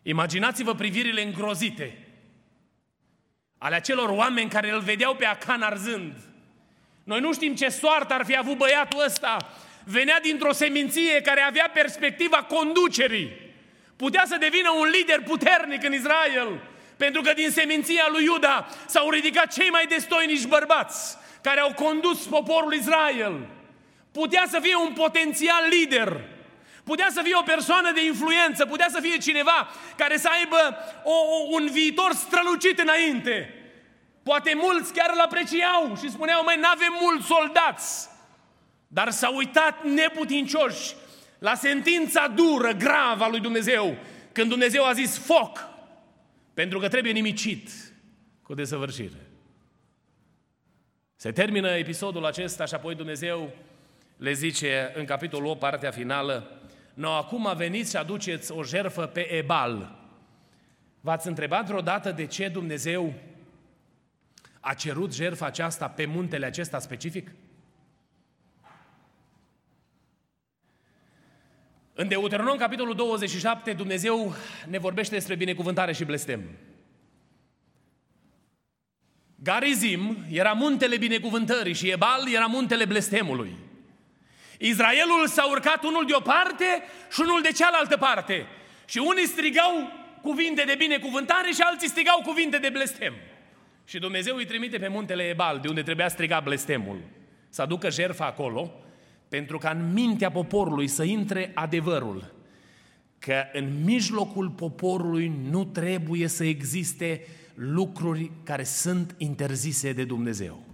Imaginați-vă 0.02 0.74
privirile 0.74 1.22
îngrozite 1.22 2.06
ale 3.58 3.74
acelor 3.74 4.08
oameni 4.08 4.50
care 4.50 4.70
îl 4.70 4.80
vedeau 4.80 5.14
pe 5.14 5.24
Acan 5.24 5.62
arzând– 5.62 6.14
noi 7.04 7.20
nu 7.20 7.32
știm 7.32 7.54
ce 7.54 7.68
soartă 7.68 8.14
ar 8.14 8.24
fi 8.24 8.36
avut 8.36 8.56
băiatul 8.56 9.04
ăsta. 9.04 9.36
Venea 9.84 10.20
dintr-o 10.20 10.52
seminție 10.52 11.20
care 11.20 11.40
avea 11.40 11.70
perspectiva 11.74 12.36
conducerii. 12.36 13.30
Putea 13.96 14.22
să 14.26 14.36
devină 14.36 14.70
un 14.70 14.88
lider 14.88 15.22
puternic 15.22 15.84
în 15.84 15.94
Israel. 15.94 16.60
Pentru 16.96 17.20
că 17.20 17.32
din 17.32 17.50
seminția 17.50 18.06
lui 18.10 18.24
Iuda 18.24 18.66
s-au 18.86 19.10
ridicat 19.10 19.52
cei 19.52 19.70
mai 19.70 19.86
destoinici 19.86 20.46
bărbați 20.46 21.16
care 21.42 21.60
au 21.60 21.72
condus 21.72 22.26
poporul 22.26 22.72
Israel. 22.72 23.46
Putea 24.12 24.44
să 24.48 24.58
fie 24.62 24.74
un 24.74 24.92
potențial 24.92 25.64
lider, 25.70 26.20
putea 26.84 27.08
să 27.10 27.20
fie 27.22 27.34
o 27.34 27.42
persoană 27.42 27.92
de 27.92 28.04
influență, 28.04 28.66
putea 28.66 28.88
să 28.90 29.00
fie 29.00 29.16
cineva 29.16 29.68
care 29.96 30.16
să 30.16 30.28
aibă 30.32 30.76
o, 31.04 31.10
o, 31.10 31.46
un 31.50 31.68
viitor 31.72 32.12
strălucit 32.12 32.78
înainte. 32.78 33.61
Poate 34.22 34.52
mulți 34.54 34.92
chiar 34.92 35.10
îl 35.14 35.20
apreciau 35.20 35.96
și 35.96 36.10
spuneau, 36.10 36.44
mai 36.44 36.56
n-avem 36.56 36.92
mulți 37.00 37.26
soldați. 37.26 38.08
Dar 38.86 39.10
s-au 39.10 39.36
uitat 39.36 39.84
neputincioși 39.84 40.94
la 41.38 41.54
sentința 41.54 42.28
dură, 42.28 42.72
gravă 42.72 43.24
a 43.24 43.28
lui 43.28 43.40
Dumnezeu, 43.40 43.96
când 44.32 44.48
Dumnezeu 44.48 44.84
a 44.84 44.92
zis 44.92 45.18
foc, 45.18 45.68
pentru 46.54 46.78
că 46.78 46.88
trebuie 46.88 47.12
nimicit 47.12 47.70
cu 48.42 48.54
desăvârșire. 48.54 49.30
Se 51.16 51.32
termină 51.32 51.68
episodul 51.68 52.24
acesta 52.24 52.64
și 52.64 52.74
apoi 52.74 52.94
Dumnezeu 52.94 53.50
le 54.16 54.32
zice 54.32 54.92
în 54.94 55.04
capitolul 55.04 55.48
8, 55.48 55.58
partea 55.58 55.90
finală, 55.90 56.62
No, 56.94 57.10
acum 57.10 57.52
veniți 57.56 57.90
și 57.90 57.96
aduceți 57.96 58.52
o 58.52 58.62
jerfă 58.62 59.06
pe 59.06 59.32
Ebal. 59.32 59.98
V-ați 61.00 61.28
întrebat 61.28 61.66
vreodată 61.66 62.10
de 62.10 62.26
ce 62.26 62.48
Dumnezeu 62.48 63.14
a 64.64 64.74
cerut 64.74 65.14
jertfa 65.14 65.46
aceasta 65.46 65.88
pe 65.88 66.04
muntele 66.04 66.46
acesta 66.46 66.78
specific? 66.78 67.30
În 71.94 72.08
Deuteronom, 72.08 72.56
capitolul 72.56 72.94
27, 72.94 73.72
Dumnezeu 73.72 74.34
ne 74.68 74.78
vorbește 74.78 75.14
despre 75.14 75.34
binecuvântare 75.34 75.92
și 75.92 76.04
blestem. 76.04 76.40
Garizim 79.42 80.16
era 80.30 80.52
muntele 80.52 80.96
binecuvântării 80.96 81.74
și 81.74 81.90
Ebal 81.90 82.32
era 82.32 82.46
muntele 82.46 82.84
blestemului. 82.84 83.56
Israelul 84.58 85.26
s-a 85.26 85.48
urcat 85.50 85.84
unul 85.84 86.06
de 86.06 86.14
o 86.14 86.20
parte 86.20 86.82
și 87.12 87.20
unul 87.20 87.42
de 87.42 87.52
cealaltă 87.52 87.96
parte. 87.96 88.46
Și 88.84 88.98
unii 88.98 89.26
strigau 89.26 89.92
cuvinte 90.20 90.62
de 90.62 90.74
binecuvântare 90.74 91.50
și 91.50 91.60
alții 91.60 91.88
strigau 91.88 92.22
cuvinte 92.24 92.58
de 92.58 92.68
blestem. 92.68 93.14
Și 93.84 93.98
Dumnezeu 93.98 94.36
îi 94.36 94.46
trimite 94.46 94.78
pe 94.78 94.88
muntele 94.88 95.22
Ebal, 95.22 95.58
de 95.60 95.68
unde 95.68 95.82
trebuia 95.82 96.08
striga 96.08 96.40
blestemul, 96.40 97.00
să 97.48 97.62
aducă 97.62 97.90
jertfa 97.90 98.26
acolo, 98.26 98.72
pentru 99.28 99.58
ca 99.58 99.70
în 99.70 99.92
mintea 99.92 100.30
poporului 100.30 100.86
să 100.86 101.02
intre 101.02 101.50
adevărul 101.54 102.40
că 103.22 103.44
în 103.52 103.84
mijlocul 103.84 104.50
poporului 104.50 105.28
nu 105.28 105.64
trebuie 105.64 106.26
să 106.26 106.44
existe 106.44 107.26
lucruri 107.54 108.30
care 108.42 108.64
sunt 108.64 109.14
interzise 109.18 109.92
de 109.92 110.04
Dumnezeu. 110.04 110.64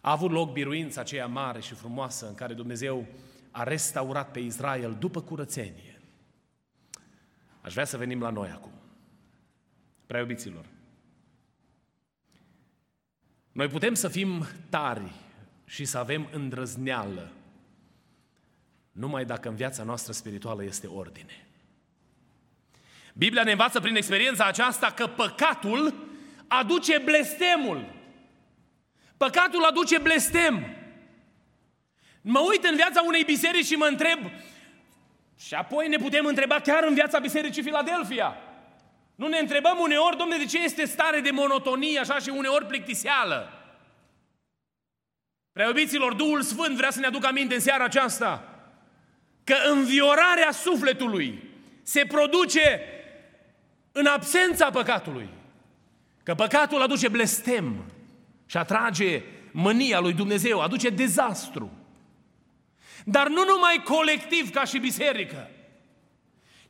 A 0.00 0.10
avut 0.10 0.30
loc 0.30 0.52
biruința 0.52 1.00
aceea 1.00 1.26
mare 1.26 1.60
și 1.60 1.74
frumoasă 1.74 2.28
în 2.28 2.34
care 2.34 2.54
Dumnezeu 2.54 3.06
a 3.50 3.62
restaurat 3.62 4.30
pe 4.30 4.38
Israel 4.38 4.96
după 4.98 5.20
curățenie. 5.20 6.00
Aș 7.60 7.72
vrea 7.72 7.84
să 7.84 7.96
venim 7.96 8.20
la 8.20 8.30
noi 8.30 8.48
acum. 8.48 8.79
Prea 10.10 10.22
iubiților. 10.22 10.64
Noi 13.52 13.68
putem 13.68 13.94
să 13.94 14.08
fim 14.08 14.46
tari 14.70 15.12
și 15.66 15.84
să 15.84 15.98
avem 15.98 16.28
îndrăzneală 16.32 17.32
numai 18.92 19.24
dacă 19.24 19.48
în 19.48 19.54
viața 19.54 19.82
noastră 19.82 20.12
spirituală 20.12 20.64
este 20.64 20.86
ordine. 20.86 21.46
Biblia 23.14 23.42
ne 23.42 23.50
învață 23.50 23.80
prin 23.80 23.96
experiența 23.96 24.44
aceasta 24.44 24.92
că 24.92 25.06
păcatul 25.06 25.94
aduce 26.46 26.98
blestemul. 26.98 27.94
Păcatul 29.16 29.64
aduce 29.64 29.98
blestem. 29.98 30.76
Mă 32.20 32.40
uit 32.50 32.64
în 32.64 32.76
viața 32.76 33.02
unei 33.06 33.24
biserici 33.24 33.66
și 33.66 33.74
mă 33.74 33.86
întreb, 33.86 34.18
și 35.38 35.54
apoi 35.54 35.88
ne 35.88 35.96
putem 35.96 36.26
întreba 36.26 36.60
chiar 36.60 36.84
în 36.84 36.94
viața 36.94 37.18
Bisericii 37.18 37.62
Filadelfia. 37.62 38.36
Nu 39.20 39.28
ne 39.28 39.38
întrebăm 39.38 39.78
uneori, 39.80 40.16
domne, 40.16 40.36
de 40.36 40.44
ce 40.44 40.62
este 40.62 40.84
stare 40.84 41.20
de 41.20 41.30
monotonie 41.30 41.98
așa 41.98 42.18
și 42.18 42.28
uneori 42.28 42.66
plictiseală? 42.66 43.52
Preobiților, 45.52 46.12
Duhul 46.12 46.42
Sfânt 46.42 46.76
vrea 46.76 46.90
să 46.90 47.00
ne 47.00 47.06
aducă 47.06 47.26
aminte 47.26 47.54
în 47.54 47.60
seara 47.60 47.84
aceasta 47.84 48.60
că 49.44 49.54
înviorarea 49.70 50.50
sufletului 50.50 51.42
se 51.82 52.04
produce 52.04 52.80
în 53.92 54.06
absența 54.06 54.70
păcatului. 54.70 55.28
Că 56.22 56.34
păcatul 56.34 56.82
aduce 56.82 57.08
blestem 57.08 57.84
și 58.46 58.56
atrage 58.56 59.22
mânia 59.50 60.00
lui 60.00 60.12
Dumnezeu, 60.12 60.60
aduce 60.60 60.88
dezastru. 60.88 61.72
Dar 63.04 63.28
nu 63.28 63.44
numai 63.44 63.82
colectiv 63.84 64.50
ca 64.50 64.64
și 64.64 64.78
biserică, 64.78 65.50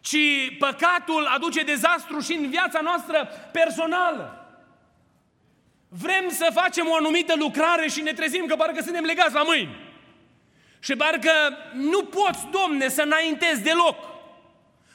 ci 0.00 0.56
păcatul 0.58 1.26
aduce 1.26 1.62
dezastru 1.62 2.20
și 2.20 2.32
în 2.32 2.50
viața 2.50 2.80
noastră 2.80 3.28
personală. 3.52 4.34
Vrem 5.88 6.28
să 6.28 6.50
facem 6.54 6.88
o 6.88 6.94
anumită 6.94 7.34
lucrare 7.36 7.88
și 7.88 8.00
ne 8.00 8.12
trezim 8.12 8.46
că 8.46 8.56
parcă 8.56 8.82
suntem 8.82 9.04
legați 9.04 9.34
la 9.34 9.42
mâini. 9.42 9.76
Și 10.78 10.96
parcă 10.96 11.30
nu 11.72 12.04
poți, 12.04 12.46
Domne, 12.50 12.88
să 12.88 13.02
înaintezi 13.02 13.62
deloc. 13.62 13.96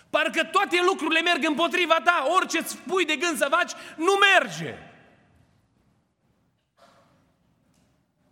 Parcă 0.09 0.43
toate 0.43 0.77
lucrurile 0.85 1.21
merg 1.21 1.45
împotriva 1.45 1.95
ta, 2.03 2.27
orice 2.35 2.57
îți 2.57 2.77
pui 2.77 3.05
de 3.05 3.15
gând 3.15 3.37
să 3.37 3.47
faci, 3.49 3.71
nu 3.97 4.11
merge. 4.33 4.75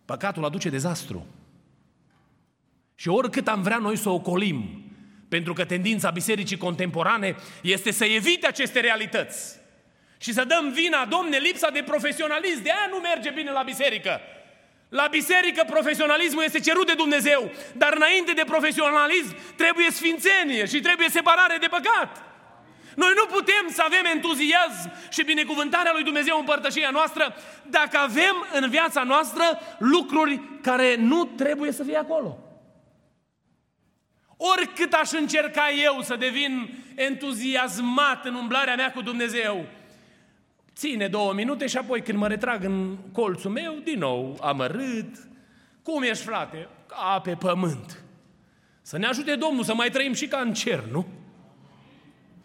Păcatul 0.04 0.44
aduce 0.44 0.68
dezastru. 0.68 1.26
Și 2.94 3.08
oricât 3.08 3.48
am 3.48 3.62
vrea 3.62 3.78
noi 3.78 3.96
să 3.96 4.08
o 4.08 4.20
colim, 4.20 4.83
pentru 5.34 5.52
că 5.52 5.64
tendința 5.64 6.10
bisericii 6.10 6.56
contemporane 6.56 7.36
este 7.62 7.90
să 7.90 8.04
evite 8.04 8.46
aceste 8.46 8.80
realități 8.80 9.56
și 10.18 10.32
să 10.32 10.44
dăm 10.44 10.70
vina, 10.72 11.04
domne, 11.04 11.36
lipsa 11.36 11.70
de 11.70 11.82
profesionalism, 11.82 12.62
de 12.62 12.70
aia 12.70 12.88
nu 12.90 12.98
merge 12.98 13.30
bine 13.30 13.50
la 13.50 13.62
biserică. 13.62 14.20
La 14.88 15.06
biserică 15.10 15.62
profesionalismul 15.66 16.42
este 16.42 16.60
cerut 16.60 16.86
de 16.86 16.94
Dumnezeu, 16.94 17.50
dar 17.72 17.92
înainte 17.96 18.32
de 18.32 18.42
profesionalism 18.46 19.36
trebuie 19.56 19.90
sfințenie 19.90 20.66
și 20.66 20.80
trebuie 20.80 21.08
separare 21.08 21.56
de 21.60 21.66
păcat. 21.66 22.10
Noi 22.94 23.12
nu 23.16 23.26
putem 23.36 23.64
să 23.68 23.82
avem 23.84 24.04
entuziasm 24.14 24.92
și 25.08 25.22
binecuvântarea 25.24 25.92
lui 25.94 26.02
Dumnezeu 26.02 26.38
în 26.38 26.44
părtășia 26.44 26.90
noastră 26.90 27.34
dacă 27.66 27.96
avem 27.98 28.46
în 28.52 28.70
viața 28.70 29.02
noastră 29.02 29.44
lucruri 29.78 30.40
care 30.62 30.96
nu 30.96 31.24
trebuie 31.24 31.72
să 31.72 31.82
fie 31.82 31.96
acolo. 31.96 32.43
Oricât 34.52 34.92
aș 34.92 35.10
încerca 35.10 35.62
eu 35.84 36.02
să 36.02 36.16
devin 36.16 36.68
entuziasmat 36.94 38.24
în 38.24 38.34
umblarea 38.34 38.74
mea 38.74 38.92
cu 38.92 39.02
Dumnezeu, 39.02 39.66
ține 40.76 41.08
două 41.08 41.32
minute 41.32 41.66
și 41.66 41.76
apoi 41.76 42.02
când 42.02 42.18
mă 42.18 42.28
retrag 42.28 42.64
în 42.64 42.96
colțul 43.12 43.50
meu, 43.50 43.74
din 43.84 43.98
nou 43.98 44.38
amărât. 44.40 45.16
Cum 45.82 46.02
ești, 46.02 46.24
frate? 46.24 46.68
Ca 46.86 47.20
pe 47.22 47.34
pământ. 47.34 48.02
Să 48.82 48.98
ne 48.98 49.06
ajute 49.06 49.34
Domnul 49.34 49.64
să 49.64 49.74
mai 49.74 49.90
trăim 49.90 50.12
și 50.12 50.26
ca 50.26 50.38
în 50.38 50.52
cer, 50.52 50.84
nu? 50.90 51.06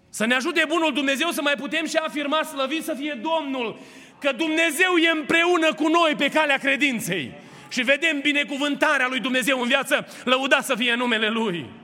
Să 0.09 0.25
ne 0.25 0.33
ajute 0.33 0.65
Bunul 0.67 0.93
Dumnezeu 0.93 1.29
să 1.29 1.41
mai 1.41 1.53
putem 1.53 1.85
și 1.85 1.95
afirma 1.95 2.43
slăvit 2.43 2.83
să 2.83 2.93
fie 2.93 3.21
Domnul, 3.21 3.79
că 4.19 4.31
Dumnezeu 4.31 4.95
e 4.95 5.09
împreună 5.09 5.73
cu 5.73 5.87
noi 5.87 6.15
pe 6.17 6.29
calea 6.29 6.57
credinței. 6.57 7.31
Și 7.69 7.81
vedem 7.81 8.19
binecuvântarea 8.21 9.07
lui 9.07 9.19
Dumnezeu 9.19 9.61
în 9.61 9.67
viață, 9.67 10.07
lăudat 10.23 10.65
să 10.65 10.75
fie 10.75 10.95
numele 10.95 11.29
Lui. 11.29 11.78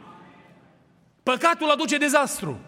Păcatul 1.26 1.70
aduce 1.70 1.98
dezastru. 1.98 2.60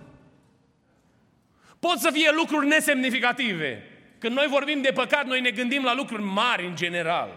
Pot 1.80 1.98
să 1.98 2.10
fie 2.14 2.30
lucruri 2.38 2.68
nesemnificative. 2.68 3.84
Când 4.18 4.36
noi 4.36 4.48
vorbim 4.50 4.82
de 4.82 4.92
păcat, 4.94 5.26
noi 5.26 5.42
ne 5.42 5.52
gândim 5.52 5.84
la 5.84 5.96
lucruri 5.96 6.22
mari 6.22 6.66
în 6.66 6.76
general. 6.76 7.30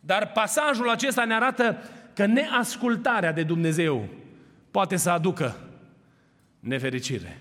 Dar 0.00 0.32
pasajul 0.32 0.88
acesta 0.88 1.24
ne 1.24 1.34
arată 1.34 1.82
că 2.14 2.26
neascultarea 2.26 3.32
de 3.32 3.42
Dumnezeu 3.42 4.08
poate 4.70 4.96
să 4.96 5.10
aducă 5.10 5.56
nefericire. 6.60 7.40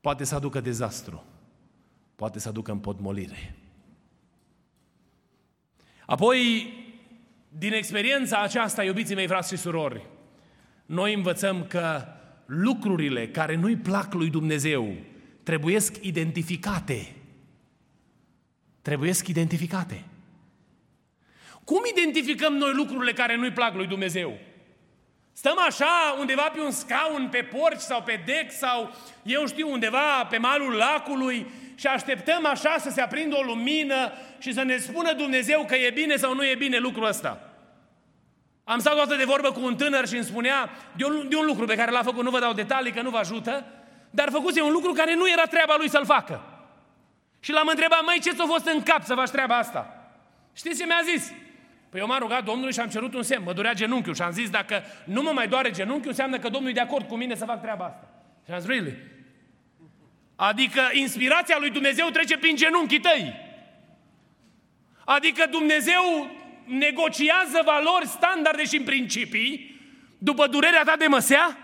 Poate 0.00 0.24
să 0.24 0.34
aducă 0.34 0.60
dezastru. 0.60 1.24
Poate 2.16 2.38
să 2.38 2.48
aducă 2.48 2.70
împotmolire. 2.70 3.54
Apoi, 6.06 6.72
din 7.48 7.72
experiența 7.72 8.42
aceasta, 8.42 8.84
iubiții 8.84 9.14
mei, 9.14 9.26
frați 9.26 9.48
și 9.48 9.56
surori, 9.56 10.06
noi 10.90 11.14
învățăm 11.14 11.66
că 11.68 12.06
lucrurile 12.46 13.28
care 13.28 13.56
nu-i 13.56 13.76
plac 13.76 14.14
lui 14.14 14.30
Dumnezeu 14.30 14.94
trebuiesc 15.42 15.96
identificate. 16.00 17.12
Trebuiesc 18.82 19.28
identificate. 19.28 20.04
Cum 21.64 21.80
identificăm 21.90 22.52
noi 22.52 22.72
lucrurile 22.72 23.12
care 23.12 23.36
nu-i 23.36 23.52
plac 23.52 23.74
lui 23.74 23.86
Dumnezeu? 23.86 24.38
Stăm 25.32 25.56
așa 25.66 26.16
undeva 26.18 26.50
pe 26.54 26.60
un 26.60 26.70
scaun, 26.70 27.28
pe 27.30 27.48
porci 27.58 27.80
sau 27.80 28.02
pe 28.02 28.22
dec 28.26 28.52
sau 28.52 28.94
eu 29.22 29.46
știu 29.46 29.70
undeva 29.70 30.24
pe 30.30 30.36
malul 30.36 30.72
lacului 30.72 31.46
și 31.74 31.86
așteptăm 31.86 32.46
așa 32.46 32.76
să 32.78 32.90
se 32.90 33.00
aprindă 33.00 33.36
o 33.36 33.42
lumină 33.42 34.12
și 34.38 34.52
să 34.52 34.62
ne 34.62 34.76
spună 34.76 35.12
Dumnezeu 35.12 35.64
că 35.64 35.74
e 35.74 35.90
bine 35.90 36.16
sau 36.16 36.34
nu 36.34 36.44
e 36.44 36.54
bine 36.54 36.78
lucrul 36.78 37.06
ăsta. 37.06 37.49
Am 38.70 38.78
stat 38.78 38.94
toată 38.94 39.16
de 39.16 39.24
vorbă 39.24 39.52
cu 39.52 39.64
un 39.64 39.76
tânăr 39.76 40.08
și 40.08 40.14
îmi 40.14 40.24
spunea 40.24 40.70
de 40.96 41.04
un, 41.04 41.28
de 41.28 41.36
un 41.36 41.46
lucru 41.46 41.64
pe 41.64 41.74
care 41.74 41.90
l-a 41.90 42.02
făcut, 42.02 42.24
nu 42.24 42.30
vă 42.30 42.40
dau 42.40 42.52
detalii 42.52 42.92
că 42.92 43.02
nu 43.02 43.10
vă 43.10 43.18
ajută, 43.18 43.64
dar 44.10 44.28
făcuse 44.30 44.62
un 44.62 44.72
lucru 44.72 44.92
care 44.92 45.14
nu 45.14 45.30
era 45.30 45.42
treaba 45.44 45.74
lui 45.78 45.88
să-l 45.88 46.04
facă. 46.04 46.42
Și 47.40 47.52
l-am 47.52 47.66
întrebat, 47.70 48.04
măi, 48.04 48.20
ce 48.20 48.32
ți-a 48.32 48.44
fost 48.46 48.66
în 48.66 48.82
cap 48.82 49.02
să 49.02 49.14
faci 49.14 49.28
treaba 49.30 49.56
asta? 49.56 50.10
Știți 50.52 50.78
ce 50.78 50.84
mi-a 50.84 51.00
zis? 51.12 51.32
Păi 51.88 52.00
eu 52.00 52.06
m-am 52.06 52.18
rugat 52.18 52.44
Domnului 52.44 52.72
și 52.72 52.80
am 52.80 52.88
cerut 52.88 53.14
un 53.14 53.22
semn, 53.22 53.44
mă 53.44 53.52
durea 53.52 53.72
genunchiul 53.72 54.14
și 54.14 54.22
am 54.22 54.32
zis, 54.32 54.50
dacă 54.50 54.82
nu 55.04 55.22
mă 55.22 55.30
mai 55.34 55.48
doare 55.48 55.70
genunchiul, 55.70 56.08
înseamnă 56.08 56.38
că 56.38 56.48
Domnul 56.48 56.70
e 56.70 56.74
de 56.74 56.80
acord 56.80 57.08
cu 57.08 57.16
mine 57.16 57.34
să 57.34 57.44
fac 57.44 57.60
treaba 57.60 57.84
asta. 57.84 58.08
Și 58.46 58.52
am 58.52 58.58
zis, 58.58 58.68
really? 58.68 58.96
Adică 60.36 60.80
inspirația 60.92 61.56
lui 61.58 61.70
Dumnezeu 61.70 62.08
trece 62.08 62.38
prin 62.38 62.56
genunchii 62.56 63.00
tăi. 63.00 63.34
Adică 65.04 65.46
Dumnezeu 65.50 66.30
negociază 66.70 67.62
valori, 67.64 68.06
standarde 68.06 68.64
și 68.64 68.80
principii 68.80 69.80
după 70.18 70.46
durerea 70.46 70.82
ta 70.82 70.96
de 70.96 71.06
măsea? 71.06 71.58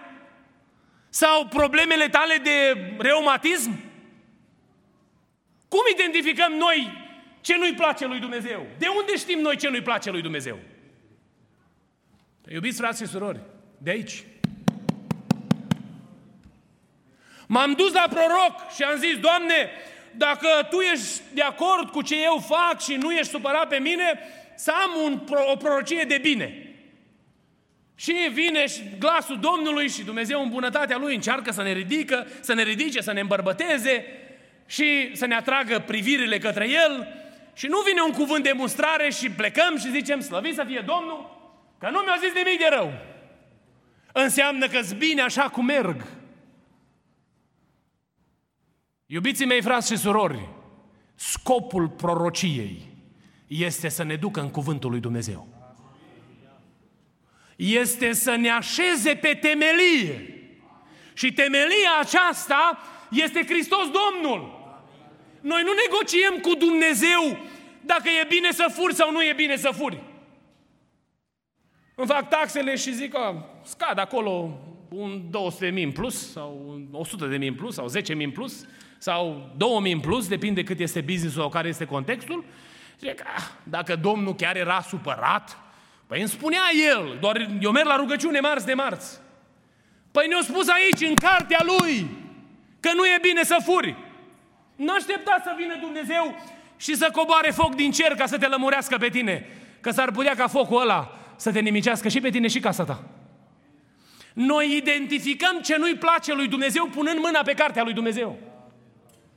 Sau 1.08 1.46
problemele 1.46 2.08
tale 2.08 2.36
de 2.36 2.76
reumatism? 2.98 3.70
Cum 5.68 5.80
identificăm 5.92 6.52
noi 6.52 7.04
ce 7.40 7.56
nu-i 7.56 7.74
place 7.74 8.06
lui 8.06 8.18
Dumnezeu? 8.18 8.66
De 8.78 8.86
unde 8.86 9.16
știm 9.16 9.38
noi 9.38 9.56
ce 9.56 9.68
nu-i 9.68 9.82
place 9.82 10.10
lui 10.10 10.22
Dumnezeu? 10.22 10.58
Iubiți 12.48 12.80
frați 12.80 13.02
și 13.02 13.08
surori, 13.08 13.40
de 13.78 13.90
aici. 13.90 14.24
M-am 17.46 17.72
dus 17.72 17.92
la 17.92 18.06
proroc 18.10 18.70
și 18.74 18.82
am 18.82 18.98
zis, 18.98 19.18
Doamne, 19.18 19.70
dacă 20.16 20.48
Tu 20.70 20.80
ești 20.80 21.20
de 21.34 21.42
acord 21.42 21.90
cu 21.90 22.02
ce 22.02 22.22
eu 22.22 22.44
fac 22.46 22.80
și 22.80 22.94
nu 22.94 23.12
ești 23.12 23.32
supărat 23.32 23.68
pe 23.68 23.78
mine, 23.78 24.18
să 24.56 24.72
am 24.84 25.02
un, 25.04 25.20
o 25.52 25.56
prorocie 25.56 26.04
de 26.08 26.18
bine. 26.18 26.66
Și 27.94 28.12
vine 28.32 28.66
și 28.66 28.82
glasul 28.98 29.38
Domnului 29.40 29.88
și 29.88 30.04
Dumnezeu 30.04 30.42
în 30.42 30.48
bunătatea 30.48 30.96
Lui 30.96 31.14
încearcă 31.14 31.52
să 31.52 31.62
ne 31.62 31.72
ridică, 31.72 32.26
să 32.40 32.54
ne 32.54 32.62
ridice, 32.62 33.00
să 33.00 33.12
ne 33.12 33.20
îmbărbăteze 33.20 34.04
și 34.66 35.16
să 35.16 35.26
ne 35.26 35.34
atragă 35.34 35.78
privirile 35.78 36.38
către 36.38 36.68
El 36.68 37.08
și 37.54 37.66
nu 37.66 37.80
vine 37.80 38.00
un 38.00 38.12
cuvânt 38.12 38.44
de 38.44 38.52
mustrare 38.52 39.10
și 39.10 39.30
plecăm 39.30 39.78
și 39.78 39.90
zicem 39.90 40.20
slăvit 40.20 40.54
să 40.54 40.64
fie 40.66 40.84
Domnul, 40.86 41.38
că 41.78 41.88
nu 41.90 41.98
mi-a 41.98 42.16
zis 42.20 42.32
nimic 42.32 42.58
de 42.58 42.68
rău. 42.70 42.92
Înseamnă 44.12 44.66
că-s 44.66 44.92
bine 44.92 45.22
așa 45.22 45.48
cum 45.48 45.64
merg. 45.64 46.06
Iubiții 49.06 49.46
mei, 49.46 49.62
frați 49.62 49.92
și 49.92 49.98
surori, 49.98 50.48
scopul 51.14 51.88
prorociei 51.88 52.95
este 53.46 53.88
să 53.88 54.02
ne 54.02 54.16
ducă 54.16 54.40
în 54.40 54.50
cuvântul 54.50 54.90
lui 54.90 55.00
Dumnezeu. 55.00 55.48
Este 57.56 58.12
să 58.12 58.34
ne 58.34 58.50
așeze 58.50 59.14
pe 59.14 59.38
temelie. 59.40 60.30
Și 61.14 61.32
temelia 61.32 61.90
aceasta 62.00 62.78
este 63.10 63.44
Hristos 63.44 63.84
Domnul. 63.84 64.64
Noi 65.40 65.62
nu 65.62 65.70
negociem 65.72 66.40
cu 66.42 66.54
Dumnezeu 66.54 67.38
dacă 67.80 68.08
e 68.08 68.26
bine 68.28 68.52
să 68.52 68.66
furi 68.72 68.94
sau 68.94 69.12
nu 69.12 69.22
e 69.22 69.32
bine 69.36 69.56
să 69.56 69.70
furi. 69.72 70.02
Îmi 71.94 72.06
fac 72.06 72.28
taxele 72.28 72.76
și 72.76 72.94
zic 72.94 73.10
că 73.10 73.34
scad 73.62 73.98
acolo 73.98 74.60
un 74.88 75.30
200 75.30 75.68
mii 75.70 75.84
în 75.84 75.92
plus 75.92 76.32
sau 76.32 76.64
un 76.68 76.86
100 76.90 77.26
de 77.26 77.36
mii 77.36 77.48
în 77.48 77.54
plus 77.54 77.74
sau 77.74 77.86
10 77.86 78.14
mii 78.14 78.24
în 78.24 78.30
plus 78.30 78.66
sau 78.98 79.52
2000 79.56 79.92
în 79.92 80.00
plus, 80.00 80.28
depinde 80.28 80.62
cât 80.62 80.78
este 80.78 81.00
business 81.00 81.34
sau 81.34 81.48
care 81.48 81.68
este 81.68 81.84
contextul. 81.84 82.44
Zice 82.98 83.14
că 83.14 83.24
ah, 83.36 83.42
dacă 83.62 83.96
Domnul 83.96 84.34
chiar 84.34 84.56
era 84.56 84.80
supărat, 84.80 85.58
păi 86.06 86.20
îmi 86.20 86.28
spunea 86.28 86.62
el, 86.90 87.16
doar 87.20 87.48
eu 87.60 87.70
merg 87.70 87.86
la 87.86 87.96
rugăciune 87.96 88.40
marți 88.40 88.66
de 88.66 88.74
marți. 88.74 89.18
Păi 90.10 90.26
ne-a 90.28 90.40
spus 90.42 90.68
aici, 90.68 91.08
în 91.08 91.14
cartea 91.14 91.64
lui, 91.64 92.10
că 92.80 92.92
nu 92.94 93.06
e 93.06 93.18
bine 93.20 93.42
să 93.42 93.56
furi. 93.64 93.96
Nu 94.76 94.92
aștepta 94.92 95.40
să 95.44 95.54
vină 95.56 95.76
Dumnezeu 95.80 96.34
și 96.76 96.94
să 96.94 97.10
coboare 97.12 97.50
foc 97.50 97.74
din 97.74 97.90
cer 97.90 98.14
ca 98.14 98.26
să 98.26 98.38
te 98.38 98.46
lămurească 98.46 98.96
pe 98.96 99.08
tine. 99.08 99.46
Că 99.80 99.90
s-ar 99.90 100.10
putea 100.10 100.34
ca 100.34 100.46
focul 100.46 100.80
ăla 100.80 101.18
să 101.36 101.52
te 101.52 101.60
nimicească 101.60 102.08
și 102.08 102.20
pe 102.20 102.30
tine 102.30 102.48
și 102.48 102.60
casa 102.60 102.84
ta. 102.84 103.04
Noi 104.32 104.76
identificăm 104.76 105.60
ce 105.60 105.76
nu-i 105.76 105.94
place 105.94 106.34
lui 106.34 106.48
Dumnezeu 106.48 106.86
punând 106.86 107.18
mâna 107.18 107.40
pe 107.42 107.52
cartea 107.52 107.82
lui 107.82 107.92
Dumnezeu. 107.92 108.38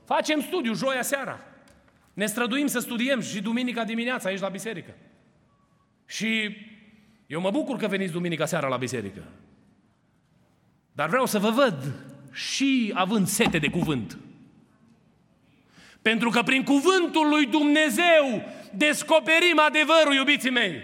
Facem 0.06 0.42
studiu 0.42 0.74
joia 0.74 1.02
seara. 1.02 1.40
Ne 2.14 2.26
străduim 2.26 2.68
să 2.68 2.80
studiem 2.80 3.22
și 3.22 3.42
duminica 3.42 3.84
dimineața 3.84 4.30
aici 4.30 4.40
la 4.40 4.50
biserică. 4.50 4.96
Și 6.06 6.58
eu 7.28 7.42
mă 7.42 7.52
bucur 7.52 7.78
că 7.78 7.88
veniți 7.88 8.12
duminica 8.12 8.46
seara 8.46 8.68
la 8.68 8.78
biserică. 8.78 9.24
Dar 10.92 11.10
vreau 11.10 11.26
să 11.26 11.40
vă 11.40 11.50
văd 11.50 11.94
și 12.32 12.92
având 12.96 13.28
sete 13.28 13.58
de 13.58 13.70
cuvânt. 13.70 14.18
Pentru 16.02 16.30
că 16.30 16.42
prin 16.42 16.64
cuvântul 16.64 17.30
lui 17.30 17.46
Dumnezeu 17.46 18.44
descoperim 18.74 19.60
adevărul, 19.60 20.14
iubiții 20.14 20.50
mei. 20.50 20.82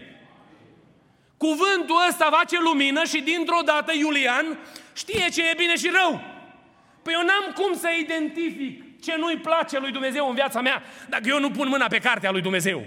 Cuvântul 1.38 1.96
ăsta 2.10 2.30
face 2.32 2.58
lumină 2.60 3.04
și 3.04 3.22
dintr-o 3.22 3.62
dată 3.66 3.92
Iulian 3.94 4.46
știe 4.94 5.30
ce 5.34 5.50
e 5.50 5.54
bine 5.58 5.76
și 5.76 5.90
rău. 6.02 6.22
Păi 7.02 7.14
eu 7.14 7.26
n-am 7.26 7.54
cum 7.56 7.78
să 7.78 7.88
identific 8.00 8.85
ce 9.06 9.16
nu-i 9.20 9.38
place 9.38 9.80
lui 9.80 9.92
Dumnezeu 9.92 10.28
în 10.28 10.36
viața 10.36 10.62
mea 10.62 10.84
dacă 11.10 11.24
eu 11.26 11.40
nu 11.40 11.50
pun 11.50 11.68
mâna 11.68 11.88
pe 11.88 11.98
cartea 11.98 12.32
lui 12.32 12.42
Dumnezeu. 12.42 12.86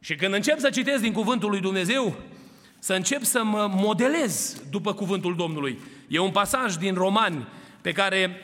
Și 0.00 0.14
când 0.14 0.34
încep 0.34 0.58
să 0.58 0.70
citesc 0.70 1.02
din 1.02 1.12
cuvântul 1.12 1.50
lui 1.50 1.60
Dumnezeu, 1.60 2.16
să 2.78 2.94
încep 2.94 3.22
să 3.22 3.44
mă 3.44 3.70
modelez 3.74 4.62
după 4.70 4.94
cuvântul 4.94 5.36
Domnului. 5.36 5.78
E 6.08 6.18
un 6.18 6.30
pasaj 6.30 6.74
din 6.74 6.94
Romani 6.94 7.46
pe 7.80 7.92
care 7.92 8.42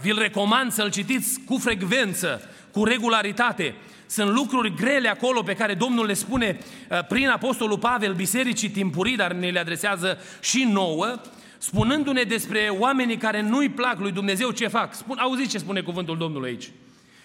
vi-l 0.00 0.18
recomand 0.18 0.72
să-l 0.72 0.90
citiți 0.90 1.40
cu 1.46 1.58
frecvență, 1.58 2.50
cu 2.72 2.84
regularitate. 2.84 3.74
Sunt 4.06 4.30
lucruri 4.30 4.74
grele 4.74 5.08
acolo 5.08 5.42
pe 5.42 5.54
care 5.54 5.74
Domnul 5.74 6.06
le 6.06 6.14
spune 6.14 6.58
uh, 6.90 7.06
prin 7.06 7.28
Apostolul 7.28 7.78
Pavel 7.78 8.12
bisericii 8.14 8.70
timpurii, 8.70 9.16
dar 9.16 9.32
ne 9.32 9.50
le 9.50 9.58
adresează 9.58 10.18
și 10.40 10.64
nouă, 10.64 11.20
spunându-ne 11.62 12.22
despre 12.22 12.68
oamenii 12.78 13.16
care 13.16 13.40
nu-i 13.40 13.68
plac 13.68 13.98
lui 13.98 14.12
Dumnezeu 14.12 14.50
ce 14.50 14.66
fac. 14.66 14.94
Spun, 14.94 15.18
auziți 15.18 15.50
ce 15.50 15.58
spune 15.58 15.80
cuvântul 15.80 16.16
Domnului 16.16 16.48
aici. 16.48 16.70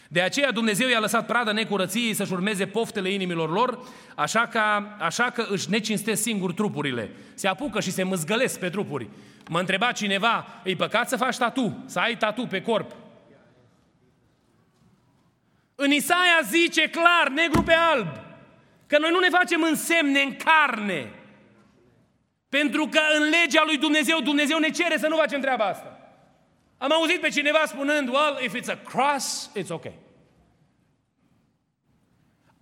De 0.08 0.22
aceea 0.22 0.52
Dumnezeu 0.52 0.88
i-a 0.88 1.00
lăsat 1.00 1.26
pradă 1.26 1.52
necurăției 1.52 2.14
să-și 2.14 2.34
urmeze 2.34 2.66
poftele 2.66 3.10
inimilor 3.10 3.52
lor, 3.52 3.80
așa, 4.16 4.48
ca, 4.48 4.96
așa 5.00 5.24
că 5.24 5.46
își 5.50 5.70
necinstesc 5.70 6.22
singur 6.22 6.54
trupurile. 6.54 7.12
Se 7.34 7.48
apucă 7.48 7.80
și 7.80 7.92
se 7.92 8.04
mâzgălesc 8.04 8.60
pe 8.60 8.70
trupuri. 8.70 9.08
Mă 9.50 9.60
întreba 9.60 9.92
cineva, 9.92 10.48
e 10.64 10.76
păcat 10.76 11.10
să 11.10 11.18
faci 11.18 11.38
tatu, 11.38 11.84
să 11.86 12.00
ai 12.00 12.18
tatu 12.18 12.46
pe 12.46 12.62
corp. 12.62 12.96
În 15.76 15.92
Isaia 15.92 16.40
zice 16.44 16.90
clar, 16.90 17.30
negru 17.34 17.64
pe 17.64 17.74
alb, 17.74 18.08
că 18.88 18.98
noi 19.00 19.10
nu 19.12 19.20
ne 19.20 19.30
facem 19.30 19.62
însemne 19.62 20.22
în 20.22 20.36
carne. 20.36 21.12
Pentru 22.50 22.88
că 22.88 23.00
în 23.20 23.24
legea 23.24 23.64
lui 23.66 23.78
Dumnezeu, 23.78 24.20
Dumnezeu 24.20 24.58
ne 24.58 24.70
cere 24.70 24.98
să 24.98 25.08
nu 25.08 25.16
facem 25.16 25.42
treaba 25.42 25.66
asta. 25.66 26.00
Am 26.78 26.92
auzit 26.92 27.22
pe 27.22 27.30
cineva 27.30 27.64
spunând, 27.66 28.08
well, 28.08 28.40
if 28.44 28.56
it's 28.56 28.72
a 28.72 28.90
cross, 28.90 29.52
it's 29.60 29.70
okay. 29.70 29.94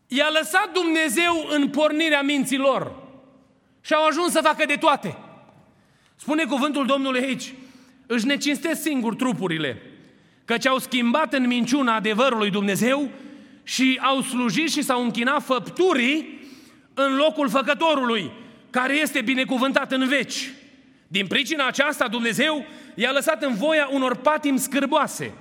I-a 0.08 0.30
lăsat 0.30 0.72
Dumnezeu 0.74 1.48
în 1.50 1.70
pornirea 1.70 2.22
minților 2.22 2.96
și 3.82 3.94
au 3.94 4.06
ajuns 4.06 4.32
să 4.32 4.40
facă 4.44 4.66
de 4.66 4.76
toate. 4.76 5.18
Spune 6.16 6.46
cuvântul 6.46 6.86
Domnului 6.86 7.22
aici, 7.22 7.54
își 8.08 8.26
necinstesc 8.26 8.82
singur 8.82 9.16
trupurile, 9.16 9.82
căci 10.46 10.66
au 10.68 10.78
schimbat 10.78 11.34
în 11.34 11.48
minciuna 11.48 11.96
adevărului 11.96 12.50
Dumnezeu 12.50 13.10
și 13.64 14.00
au 14.04 14.22
slujit 14.22 14.72
și 14.72 14.82
s-au 14.82 15.04
închinat 15.04 15.44
făpturii 15.44 16.40
în 16.94 17.16
locul 17.16 17.50
făcătorului, 17.50 18.32
care 18.76 19.00
este 19.00 19.22
binecuvântat 19.22 19.92
în 19.92 20.08
veci. 20.08 20.52
Din 21.08 21.28
pricina 21.28 21.68
aceasta 21.68 22.08
Dumnezeu 22.08 22.66
i-a 22.96 23.12
lăsat 23.12 23.44
în 23.44 23.54
voia 23.56 23.88
unor 23.92 24.16
patim 24.16 24.58
scârboase, 24.58 25.34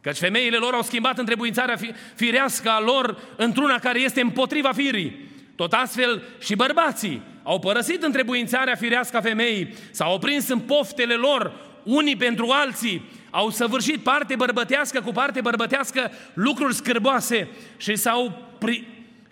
căci 0.00 0.16
femeile 0.16 0.56
lor 0.56 0.74
au 0.74 0.82
schimbat 0.82 1.18
întrebuințarea 1.18 1.76
firească 2.14 2.70
a 2.70 2.80
lor 2.80 3.18
într-una 3.36 3.78
care 3.78 4.00
este 4.00 4.20
împotriva 4.20 4.72
firii. 4.72 5.28
Tot 5.56 5.72
astfel 5.72 6.22
și 6.40 6.54
bărbații 6.54 7.22
au 7.42 7.58
părăsit 7.58 8.02
întrebuințarea 8.02 8.74
firească 8.74 9.16
a 9.16 9.20
femeii, 9.20 9.74
s-au 9.90 10.14
oprins 10.14 10.48
în 10.48 10.58
poftele 10.58 11.14
lor, 11.14 11.52
unii 11.84 12.16
pentru 12.16 12.48
alții, 12.50 13.02
au 13.30 13.50
săvârșit 13.50 14.02
parte 14.02 14.36
bărbătească 14.36 15.00
cu 15.00 15.12
parte 15.12 15.40
bărbătească 15.40 16.10
lucruri 16.34 16.74
scârboase 16.74 17.48
și 17.76 17.96
s-au, 17.96 18.42
pri- 18.64 18.84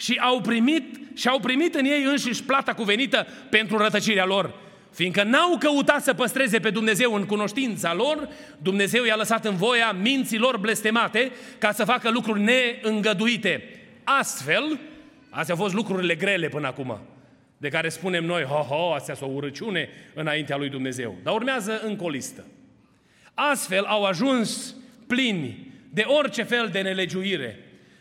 și 0.04 0.18
au 0.20 0.40
primit, 0.40 1.00
și 1.14 1.28
au 1.28 1.40
primit 1.40 1.74
în 1.74 1.84
ei 1.84 2.04
înșiși 2.04 2.42
plata 2.42 2.72
cuvenită 2.72 3.26
pentru 3.50 3.76
rătăcirea 3.76 4.24
lor. 4.24 4.54
Fiindcă 4.90 5.22
n-au 5.22 5.56
căutat 5.58 6.02
să 6.02 6.14
păstreze 6.14 6.58
pe 6.58 6.70
Dumnezeu 6.70 7.14
în 7.14 7.24
cunoștința 7.24 7.94
lor, 7.94 8.28
Dumnezeu 8.58 9.04
i-a 9.04 9.16
lăsat 9.16 9.44
în 9.44 9.56
voia 9.56 9.92
minților 9.92 10.58
blestemate 10.58 11.32
ca 11.58 11.72
să 11.72 11.84
facă 11.84 12.10
lucruri 12.10 12.40
neîngăduite. 12.40 13.68
Astfel, 14.04 14.78
astea 15.30 15.54
au 15.54 15.60
fost 15.60 15.74
lucrurile 15.74 16.14
grele 16.14 16.48
până 16.48 16.66
acum, 16.66 17.00
de 17.56 17.68
care 17.68 17.88
spunem 17.88 18.24
noi, 18.24 18.42
ho, 18.42 18.62
ho, 18.74 18.92
astea 18.92 19.14
sunt 19.14 19.30
o 19.30 19.32
urăciune 19.32 19.88
înaintea 20.14 20.56
lui 20.56 20.68
Dumnezeu. 20.68 21.16
Dar 21.22 21.34
urmează 21.34 21.80
încă 21.84 22.04
o 22.04 22.08
listă. 22.08 22.44
Astfel 23.34 23.84
au 23.84 24.04
ajuns 24.04 24.74
plini 25.06 25.72
de 25.90 26.04
orice 26.06 26.42
fel 26.42 26.68
de 26.72 26.80
nelegiuire, 26.80 27.58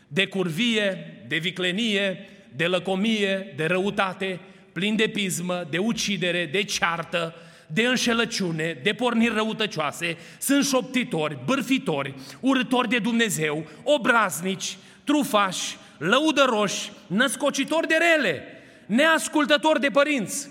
de 0.08 0.26
curvie, 0.26 1.13
de 1.28 1.36
viclenie, 1.36 2.28
de 2.56 2.66
lăcomie, 2.66 3.52
de 3.56 3.64
răutate, 3.64 4.40
plin 4.72 4.96
de 4.96 5.06
pismă, 5.06 5.66
de 5.70 5.78
ucidere, 5.78 6.48
de 6.52 6.62
ceartă, 6.62 7.34
de 7.66 7.82
înșelăciune, 7.82 8.78
de 8.82 8.92
porniri 8.92 9.34
răutăcioase, 9.34 10.16
sunt 10.38 10.64
șoptitori, 10.64 11.38
bârfitori, 11.44 12.14
urători 12.40 12.88
de 12.88 12.98
Dumnezeu, 12.98 13.66
obraznici, 13.82 14.76
trufași, 15.04 15.76
lăudăroși, 15.98 16.92
născocitori 17.06 17.88
de 17.88 17.94
rele, 17.94 18.42
neascultători 18.86 19.80
de 19.80 19.88
părinți, 19.88 20.48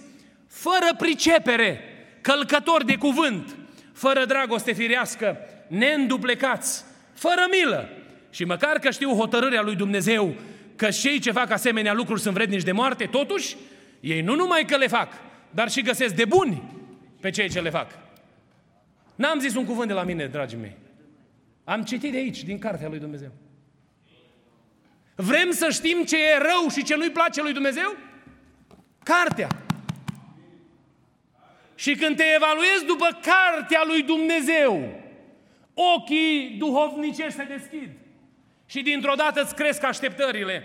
fără 0.47 0.95
pricepere, 0.97 1.79
călcători 2.21 2.86
de 2.86 2.95
cuvânt, 2.95 3.55
fără 3.93 4.25
dragoste 4.25 4.73
firească, 4.73 5.38
neînduplecați, 5.67 6.83
fără 7.13 7.47
milă. 7.51 7.89
Și 8.29 8.43
măcar 8.43 8.79
că 8.79 8.89
știu 8.89 9.09
hotărârea 9.09 9.62
lui 9.62 9.75
Dumnezeu 9.75 10.36
că 10.84 10.89
cei 10.89 11.19
ce 11.19 11.32
fac 11.32 11.52
asemenea 11.52 11.93
lucruri 11.93 12.22
sunt 12.22 12.34
vrednici 12.34 12.63
de 12.63 12.72
moarte, 12.72 13.06
totuși, 13.06 13.56
ei 14.00 14.22
nu 14.22 14.36
numai 14.36 14.65
că 14.65 14.78
le 14.78 14.88
fac, 14.88 15.13
dar 15.50 15.69
și 15.69 15.82
găsesc 15.82 16.15
de 16.15 16.26
buni 16.26 16.62
pe 17.19 17.30
cei 17.30 17.50
ce 17.50 17.62
le 17.62 17.69
fac. 17.69 17.91
N-am 19.15 19.39
zis 19.39 19.56
un 19.56 19.65
cuvânt 19.65 19.88
de 19.88 19.93
la 19.93 20.04
mine, 20.04 20.26
dragii 20.26 20.58
mei. 20.58 20.76
Am 21.63 21.84
citit 21.84 22.12
de 22.12 22.17
aici, 22.17 22.43
din 22.43 22.60
cartea 22.60 22.89
lui 22.89 23.00
Dumnezeu. 23.00 23.32
Vrem 25.15 25.52
să 25.52 25.69
știm 25.69 26.04
ce 26.04 26.17
e 26.17 26.38
rău 26.38 26.69
și 26.69 26.84
ce 26.84 26.96
nu-i 26.96 27.12
place 27.12 27.41
lui 27.41 27.54
Dumnezeu? 27.54 27.96
Cartea. 29.04 29.48
Și 31.76 31.96
când 31.96 32.15
te 32.15 32.24
evaluezi 32.36 32.86
după 32.86 33.19
cartea 33.22 33.84
lui 33.88 34.04
Dumnezeu, 34.04 35.02
ochii 35.74 36.56
duhovnicești 36.58 37.34
se 37.34 37.43
deschid. 37.43 37.89
Și 38.73 38.81
dintr-o 38.81 39.13
dată 39.15 39.41
îți 39.41 39.55
cresc 39.55 39.83
așteptările. 39.83 40.63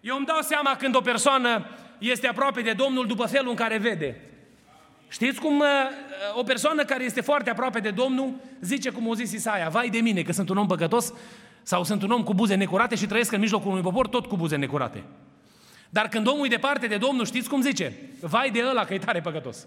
Eu 0.00 0.16
îmi 0.16 0.26
dau 0.26 0.40
seama 0.40 0.76
când 0.76 0.96
o 0.96 1.00
persoană 1.00 1.66
este 1.98 2.26
aproape 2.26 2.60
de 2.60 2.72
Domnul 2.72 3.06
după 3.06 3.26
felul 3.26 3.48
în 3.48 3.54
care 3.54 3.78
vede. 3.78 4.20
Știți 5.08 5.40
cum 5.40 5.58
uh, 5.58 5.66
o 6.34 6.42
persoană 6.42 6.84
care 6.84 7.04
este 7.04 7.20
foarte 7.20 7.50
aproape 7.50 7.80
de 7.80 7.90
Domnul 7.90 8.34
zice 8.60 8.90
cum 8.90 9.06
o 9.06 9.14
zis 9.14 9.32
Isaia, 9.32 9.68
vai 9.68 9.88
de 9.88 9.98
mine 9.98 10.22
că 10.22 10.32
sunt 10.32 10.48
un 10.48 10.56
om 10.56 10.66
păcătos 10.66 11.12
sau 11.62 11.84
sunt 11.84 12.02
un 12.02 12.10
om 12.10 12.22
cu 12.22 12.34
buze 12.34 12.54
necurate 12.54 12.94
și 12.94 13.06
trăiesc 13.06 13.32
în 13.32 13.40
mijlocul 13.40 13.70
unui 13.70 13.82
popor 13.82 14.08
tot 14.08 14.26
cu 14.26 14.36
buze 14.36 14.56
necurate. 14.56 15.02
Dar 15.90 16.08
când 16.08 16.26
omul 16.26 16.46
e 16.46 16.48
departe 16.48 16.86
de 16.86 16.96
Domnul, 16.96 17.24
știți 17.24 17.48
cum 17.48 17.60
zice? 17.60 17.92
Vai 18.20 18.50
de 18.50 18.64
ăla 18.68 18.84
că 18.84 18.94
e 18.94 18.98
tare 18.98 19.20
păcătos. 19.20 19.66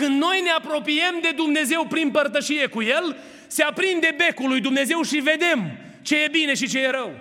Când 0.00 0.20
noi 0.20 0.40
ne 0.40 0.50
apropiem 0.50 1.18
de 1.22 1.30
Dumnezeu 1.36 1.86
prin 1.86 2.10
părtășie 2.10 2.66
cu 2.66 2.82
El, 2.82 3.16
se 3.46 3.62
aprinde 3.62 4.14
becul 4.16 4.48
lui 4.48 4.60
Dumnezeu 4.60 5.02
și 5.02 5.16
vedem 5.16 5.78
ce 6.02 6.22
e 6.22 6.28
bine 6.28 6.54
și 6.54 6.68
ce 6.68 6.78
e 6.78 6.90
rău. 6.90 7.14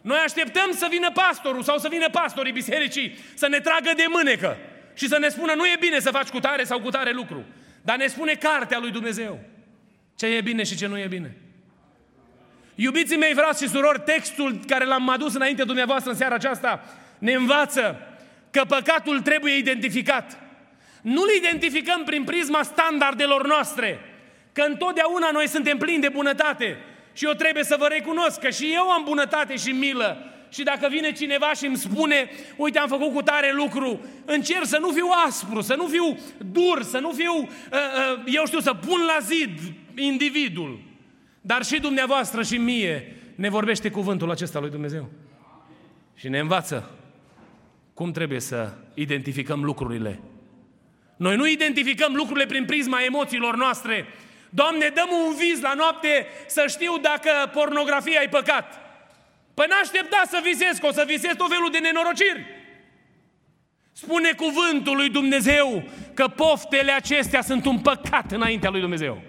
Noi 0.00 0.18
așteptăm 0.24 0.70
să 0.72 0.86
vină 0.90 1.10
pastorul 1.10 1.62
sau 1.62 1.78
să 1.78 1.88
vină 1.90 2.08
pastorii 2.08 2.52
bisericii 2.52 3.18
să 3.34 3.48
ne 3.48 3.60
tragă 3.60 3.90
de 3.96 4.04
mânecă 4.08 4.56
și 4.94 5.08
să 5.08 5.18
ne 5.18 5.28
spună 5.28 5.52
nu 5.54 5.66
e 5.66 5.76
bine 5.80 6.00
să 6.00 6.10
faci 6.10 6.28
cu 6.28 6.40
tare 6.40 6.64
sau 6.64 6.80
cu 6.80 6.90
tare 6.90 7.12
lucru. 7.12 7.44
Dar 7.82 7.96
ne 7.96 8.06
spune 8.06 8.32
cartea 8.32 8.78
lui 8.78 8.90
Dumnezeu. 8.90 9.40
Ce 10.16 10.26
e 10.26 10.40
bine 10.40 10.62
și 10.62 10.76
ce 10.76 10.86
nu 10.86 10.98
e 10.98 11.06
bine. 11.06 11.36
Iubiții 12.74 13.16
mei, 13.16 13.34
frați 13.34 13.62
și 13.62 13.70
surori, 13.70 14.00
textul 14.00 14.60
care 14.66 14.84
l-am 14.84 15.08
adus 15.08 15.34
înainte 15.34 15.64
dumneavoastră 15.64 16.10
în 16.10 16.16
seara 16.16 16.34
aceasta 16.34 16.84
ne 17.18 17.32
învață 17.32 17.96
că 18.50 18.64
păcatul 18.68 19.20
trebuie 19.20 19.56
identificat. 19.56 20.41
Nu-l 21.02 21.28
identificăm 21.36 22.02
prin 22.04 22.24
prisma 22.24 22.62
standardelor 22.62 23.46
noastre, 23.46 24.00
că 24.52 24.62
întotdeauna 24.68 25.30
noi 25.30 25.48
suntem 25.48 25.78
plini 25.78 26.00
de 26.00 26.08
bunătate. 26.08 26.76
Și 27.12 27.24
eu 27.24 27.32
trebuie 27.32 27.64
să 27.64 27.76
vă 27.78 27.86
recunosc 27.86 28.40
că 28.40 28.50
și 28.50 28.70
eu 28.74 28.90
am 28.90 29.04
bunătate 29.04 29.56
și 29.56 29.70
milă. 29.70 30.26
Și 30.48 30.62
dacă 30.62 30.88
vine 30.90 31.12
cineva 31.12 31.52
și 31.52 31.66
îmi 31.66 31.76
spune, 31.76 32.30
uite, 32.56 32.78
am 32.78 32.88
făcut 32.88 33.12
cu 33.12 33.22
tare 33.22 33.52
lucru, 33.52 34.00
încerc 34.24 34.64
să 34.64 34.78
nu 34.80 34.90
fiu 34.90 35.06
aspru, 35.26 35.60
să 35.60 35.74
nu 35.74 35.86
fiu 35.86 36.18
dur, 36.52 36.82
să 36.82 36.98
nu 36.98 37.10
fiu, 37.10 37.32
uh, 37.38 37.48
uh, 38.14 38.22
eu 38.26 38.46
știu, 38.46 38.60
să 38.60 38.74
pun 38.74 39.00
la 39.06 39.18
zid 39.20 39.58
individul. 39.94 40.80
Dar 41.40 41.64
și 41.64 41.80
dumneavoastră 41.80 42.42
și 42.42 42.56
mie 42.56 43.16
ne 43.34 43.48
vorbește 43.48 43.90
cuvântul 43.90 44.30
acesta 44.30 44.60
lui 44.60 44.70
Dumnezeu. 44.70 45.10
Și 46.14 46.28
ne 46.28 46.38
învață 46.38 46.90
cum 47.94 48.12
trebuie 48.12 48.40
să 48.40 48.72
identificăm 48.94 49.64
lucrurile. 49.64 50.20
Noi 51.22 51.36
nu 51.36 51.46
identificăm 51.46 52.14
lucrurile 52.14 52.46
prin 52.46 52.64
prisma 52.64 53.02
emoțiilor 53.02 53.56
noastre, 53.56 54.06
Doamne, 54.50 54.88
dăm 54.88 55.08
un 55.26 55.34
vis 55.34 55.60
la 55.60 55.74
noapte 55.74 56.26
să 56.46 56.64
știu 56.68 56.98
dacă 56.98 57.50
pornografia 57.52 58.20
e 58.22 58.28
păcat. 58.28 58.80
Păi 59.54 59.66
n-aștepta 59.68 60.22
să 60.28 60.40
visez, 60.42 60.78
că 60.78 60.86
o 60.86 60.92
să 60.92 61.04
visez 61.06 61.34
tot 61.36 61.48
felul 61.48 61.70
de 61.70 61.78
nenorociri. 61.78 62.46
Spune 63.92 64.32
cuvântul 64.32 64.96
lui 64.96 65.08
Dumnezeu 65.08 65.82
că 66.14 66.28
poftele 66.28 66.92
acestea 66.92 67.42
sunt 67.42 67.66
un 67.66 67.78
păcat 67.78 68.32
înaintea 68.32 68.70
lui 68.70 68.80
Dumnezeu. 68.80 69.22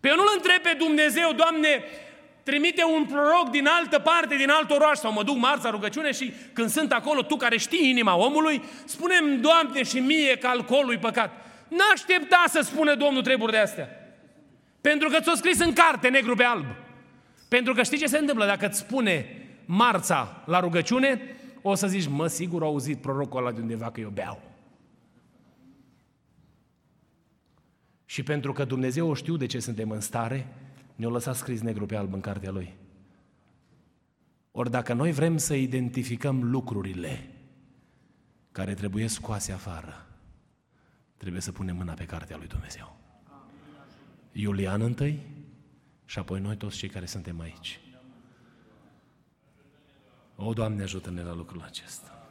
Pe 0.00 0.08
eu 0.08 0.16
nu-L 0.16 0.30
întreb 0.34 0.62
pe 0.62 0.74
Dumnezeu, 0.78 1.32
Doamne, 1.32 1.84
trimite 2.48 2.82
un 2.96 3.04
proroc 3.04 3.48
din 3.50 3.66
altă 3.66 3.98
parte, 3.98 4.36
din 4.36 4.50
alt 4.50 4.70
oraș, 4.70 4.98
sau 4.98 5.12
mă 5.12 5.22
duc 5.22 5.36
marța 5.36 5.70
rugăciune 5.70 6.12
și 6.12 6.32
când 6.52 6.70
sunt 6.70 6.92
acolo, 6.92 7.22
tu 7.22 7.36
care 7.36 7.56
știi 7.58 7.88
inima 7.88 8.16
omului, 8.16 8.62
spunem, 8.84 9.40
Doamne, 9.40 9.82
și 9.82 9.98
mie 9.98 10.36
că 10.36 10.46
alcoolul 10.46 10.92
e 10.92 10.98
păcat. 10.98 11.30
N-aștepta 11.68 12.44
să 12.48 12.60
spună 12.60 12.94
Domnul 12.94 13.22
treburi 13.22 13.52
de 13.52 13.58
astea. 13.58 13.88
Pentru 14.80 15.08
că 15.08 15.20
ți-o 15.20 15.34
scris 15.34 15.60
în 15.60 15.72
carte, 15.72 16.08
negru 16.08 16.34
pe 16.34 16.44
alb. 16.44 16.64
Pentru 17.48 17.74
că 17.74 17.82
știi 17.82 17.98
ce 17.98 18.06
se 18.06 18.18
întâmplă? 18.18 18.46
Dacă 18.46 18.66
îți 18.66 18.78
spune 18.78 19.46
marța 19.64 20.42
la 20.46 20.60
rugăciune, 20.60 21.36
o 21.62 21.74
să 21.74 21.86
zici, 21.86 22.08
mă, 22.08 22.26
sigur 22.26 22.62
au 22.62 22.68
auzit 22.68 23.00
prorocul 23.00 23.40
ăla 23.40 23.52
de 23.52 23.60
undeva 23.60 23.90
că 23.90 24.00
eu 24.00 24.08
beau. 24.08 24.40
Și 28.04 28.22
pentru 28.22 28.52
că 28.52 28.64
Dumnezeu 28.64 29.08
o 29.08 29.14
știu 29.14 29.36
de 29.36 29.46
ce 29.46 29.58
suntem 29.58 29.90
în 29.90 30.00
stare, 30.00 30.46
ne-o 30.98 31.10
lăsat 31.10 31.34
scris 31.34 31.60
negru 31.60 31.86
pe 31.86 31.96
alb 31.96 32.12
în 32.12 32.20
cartea 32.20 32.50
Lui. 32.50 32.74
Ori 34.50 34.70
dacă 34.70 34.92
noi 34.92 35.12
vrem 35.12 35.36
să 35.36 35.54
identificăm 35.54 36.50
lucrurile 36.50 37.30
care 38.52 38.74
trebuie 38.74 39.06
scoase 39.06 39.52
afară, 39.52 40.06
trebuie 41.16 41.40
să 41.40 41.52
punem 41.52 41.76
mâna 41.76 41.92
pe 41.92 42.04
cartea 42.04 42.36
lui 42.36 42.46
Dumnezeu. 42.46 42.96
Iulian 44.32 44.80
întâi 44.80 45.26
și 46.04 46.18
apoi 46.18 46.40
noi 46.40 46.56
toți 46.56 46.76
cei 46.76 46.88
care 46.88 47.06
suntem 47.06 47.40
aici. 47.40 47.80
O, 50.36 50.52
Doamne, 50.52 50.82
ajută-ne 50.82 51.22
la 51.22 51.34
lucrul 51.34 51.62
acesta. 51.62 52.28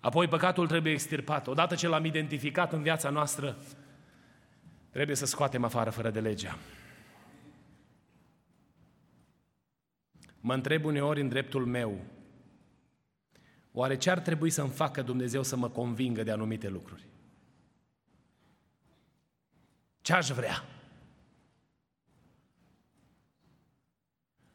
Apoi 0.00 0.28
păcatul 0.28 0.66
trebuie 0.66 0.92
extirpat. 0.92 1.46
Odată 1.46 1.74
ce 1.74 1.88
l-am 1.88 2.04
identificat 2.04 2.72
în 2.72 2.82
viața 2.82 3.10
noastră, 3.10 3.56
trebuie 4.90 5.16
să 5.16 5.26
scoatem 5.26 5.64
afară 5.64 5.90
fără 5.90 6.10
de 6.10 6.20
legea. 6.20 6.58
Mă 10.46 10.54
întreb 10.54 10.84
uneori 10.84 11.20
în 11.20 11.28
dreptul 11.28 11.66
meu, 11.66 12.00
oare 13.72 13.96
ce 13.96 14.10
ar 14.10 14.18
trebui 14.18 14.50
să-mi 14.50 14.70
facă 14.70 15.02
Dumnezeu 15.02 15.42
să 15.42 15.56
mă 15.56 15.68
convingă 15.68 16.22
de 16.22 16.30
anumite 16.30 16.68
lucruri? 16.68 17.06
Ce 20.00 20.12
aș 20.12 20.28
vrea? 20.28 20.64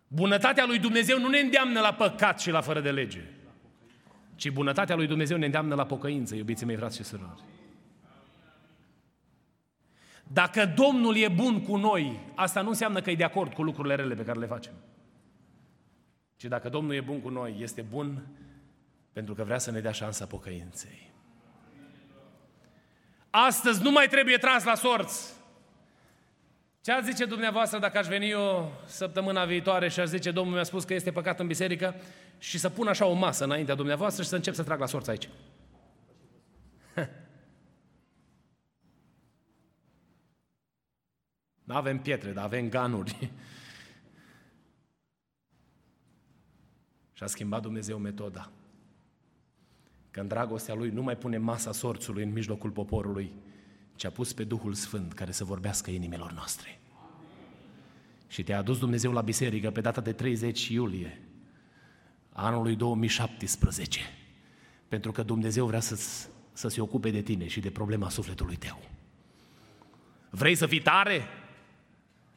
Bunătatea 0.08 0.66
lui 0.66 0.80
Dumnezeu 0.80 1.20
nu 1.20 1.28
ne 1.28 1.40
îndeamnă 1.40 1.80
la 1.80 1.94
păcat 1.94 2.40
și 2.40 2.52
la 2.52 2.62
fără 2.62 2.82
de 2.82 2.92
lege, 2.92 3.24
ci 4.36 4.50
bunătatea 4.50 4.96
lui 4.96 5.08
Dumnezeu 5.08 5.38
ne 5.38 5.46
îndeamnă 5.46 5.76
la 5.76 5.86
pocăință, 5.86 6.36
iubiții 6.36 6.66
mei, 6.66 6.76
frați 6.76 6.96
și 6.96 7.04
surori. 7.04 7.44
Dacă 10.24 10.66
Domnul 10.66 11.18
e 11.18 11.28
bun 11.28 11.62
cu 11.62 11.76
noi, 11.76 12.32
asta 12.36 12.62
nu 12.62 12.70
înseamnă 12.70 13.02
că 13.02 13.12
e 13.12 13.16
de 13.16 13.24
acord 13.24 13.54
cu 13.54 13.64
lucrurile 13.64 13.96
rele 13.96 14.16
pe 14.16 14.24
care 14.24 14.40
le 14.40 14.46
facem. 14.46 14.74
Ci 16.40 16.46
dacă 16.46 16.70
Domnul 16.70 16.94
e 16.94 17.02
bun 17.02 17.22
cu 17.22 17.30
noi, 17.30 17.58
este 17.60 17.82
bun 17.82 18.28
pentru 19.12 19.34
că 19.34 19.44
vrea 19.44 19.58
să 19.58 19.72
ne 19.72 19.80
dea 19.80 19.92
șansa 19.92 20.26
pocăinței. 20.26 21.12
Astăzi 23.30 23.84
nu 23.84 23.92
mai 23.92 24.08
trebuie 24.08 24.38
tras 24.38 24.64
la 24.64 24.76
sorți. 24.76 25.34
Ce 26.82 26.92
ați 26.92 27.10
zice 27.10 27.26
dumneavoastră 27.26 27.80
dacă 27.80 27.98
aș 27.98 28.08
veni 28.08 28.30
eu 28.30 28.74
săptămâna 28.86 29.46
viitoare 29.46 29.90
și 29.90 30.00
aș 30.00 30.08
zice 30.08 30.32
Domnul 30.32 30.54
mi-a 30.54 30.64
spus 30.64 30.84
că 30.84 30.94
este 30.94 31.12
păcat 31.12 31.40
în 31.40 31.48
biserică 31.48 31.96
și 32.38 32.58
să 32.58 32.70
pun 32.70 32.88
așa 32.88 33.06
o 33.06 33.14
masă 33.14 33.44
înaintea 33.44 33.76
dumneavoastră 33.76 34.24
și 34.24 34.30
să 34.30 34.36
încep 34.36 34.54
să 34.54 34.64
trag 34.64 34.80
la 34.80 34.86
sorți 34.86 35.10
aici? 35.10 35.30
Nu 41.64 41.76
avem 41.76 42.00
pietre, 42.00 42.32
dar 42.32 42.44
avem 42.44 42.70
ganuri. 42.70 43.32
Și 47.20 47.26
a 47.26 47.28
schimbat 47.28 47.62
Dumnezeu 47.62 47.98
metoda. 47.98 48.52
Că 50.12 50.20
în 50.20 50.28
dragostea 50.28 50.74
Lui 50.74 50.90
nu 50.90 51.02
mai 51.02 51.18
pune 51.18 51.38
masa 51.38 51.72
sorțului 51.72 52.24
în 52.24 52.32
mijlocul 52.32 52.70
poporului, 52.70 53.32
ci 53.96 54.06
a 54.06 54.10
pus 54.10 54.34
pe 54.34 54.44
Duhul 54.44 54.74
Sfânt 54.74 55.14
care 55.14 55.32
să 55.32 55.44
vorbească 55.44 55.92
inimilor 55.92 56.32
noastre. 56.32 56.80
Și 58.28 58.44
te-a 58.44 58.58
adus 58.58 58.80
Dumnezeu 58.80 59.12
la 59.12 59.22
biserică 59.22 59.72
pe 59.72 59.82
data 59.82 60.02
de 60.02 60.14
30 60.14 60.68
iulie 60.68 61.22
anului 62.30 62.76
2017, 62.76 64.00
pentru 64.88 65.12
că 65.12 65.24
Dumnezeu 65.24 65.66
vrea 65.66 65.80
să, 65.80 65.96
să 66.54 66.68
se 66.68 66.82
ocupe 66.82 67.10
de 67.10 67.22
tine 67.22 67.48
și 67.48 67.60
de 67.60 67.70
problema 67.70 68.10
sufletului 68.10 68.56
tău. 68.56 68.80
Vrei 70.30 70.56
să 70.56 70.66
fii 70.66 70.82
tare? 70.82 71.22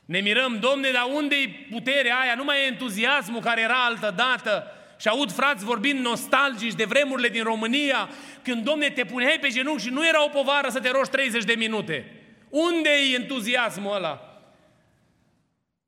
Ne 0.04 0.20
mirăm, 0.20 0.58
domne, 0.60 0.90
dar 0.90 1.06
unde 1.14 1.34
e 1.34 1.66
puterea 1.70 2.16
aia? 2.16 2.34
Nu 2.34 2.44
mai 2.44 2.56
e 2.56 2.66
entuziasmul 2.66 3.40
care 3.40 3.60
era 3.60 3.84
altă 3.84 4.12
dată. 4.16 4.66
Și 4.98 5.08
aud 5.08 5.32
frați 5.32 5.64
vorbind 5.64 5.98
nostalgici 5.98 6.74
de 6.74 6.84
vremurile 6.84 7.28
din 7.28 7.42
România, 7.42 8.08
când, 8.42 8.64
domne, 8.64 8.88
te 8.88 9.04
puneai 9.04 9.38
pe 9.40 9.48
genunchi 9.48 9.82
și 9.82 9.90
nu 9.90 10.06
era 10.06 10.24
o 10.24 10.28
povară 10.28 10.68
să 10.68 10.80
te 10.80 10.90
rogi 10.90 11.10
30 11.10 11.44
de 11.44 11.54
minute. 11.58 12.12
Unde 12.48 12.88
e 12.88 13.14
entuziasmul 13.14 13.94
ăla? 13.94 14.32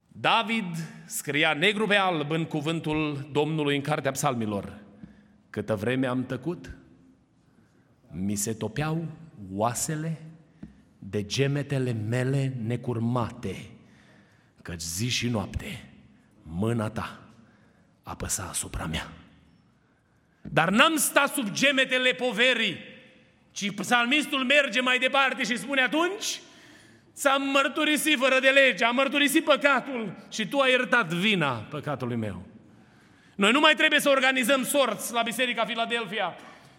David 0.08 0.76
scria 1.06 1.52
negru 1.52 1.86
pe 1.86 1.96
alb 1.96 2.30
în 2.30 2.44
cuvântul 2.44 3.28
Domnului 3.32 3.76
în 3.76 3.82
cartea 3.82 4.10
psalmilor. 4.10 4.78
Câtă 5.50 5.74
vreme 5.74 6.06
am 6.06 6.26
tăcut, 6.26 6.76
mi 8.10 8.34
se 8.34 8.52
topeau 8.52 9.04
oasele 9.54 10.20
de 10.98 11.24
gemetele 11.24 11.92
mele 11.92 12.56
necurmate, 12.66 13.56
căci 14.64 14.80
zi 14.80 15.08
și 15.08 15.28
noapte 15.28 15.88
mâna 16.42 16.90
ta 16.90 17.18
apăsa 18.02 18.46
asupra 18.50 18.86
mea. 18.86 19.08
Dar 20.40 20.68
n-am 20.68 20.96
stat 20.96 21.32
sub 21.32 21.50
gemetele 21.50 22.12
poverii, 22.12 22.76
ci 23.52 23.74
psalmistul 23.74 24.44
merge 24.44 24.80
mai 24.80 24.98
departe 24.98 25.42
și 25.44 25.56
spune 25.56 25.80
atunci, 25.80 26.40
ți-am 27.14 27.42
mărturisit 27.42 28.18
fără 28.18 28.40
de 28.40 28.48
lege, 28.48 28.84
am 28.84 28.94
mărturisit 28.94 29.44
păcatul 29.44 30.16
și 30.30 30.46
tu 30.46 30.58
ai 30.58 30.70
iertat 30.70 31.12
vina 31.12 31.50
păcatului 31.50 32.16
meu. 32.16 32.46
Noi 33.34 33.52
nu 33.52 33.60
mai 33.60 33.74
trebuie 33.74 34.00
să 34.00 34.08
organizăm 34.08 34.64
sorți 34.64 35.12
la 35.12 35.22
Biserica 35.22 35.64
Filadelfia, 35.64 36.36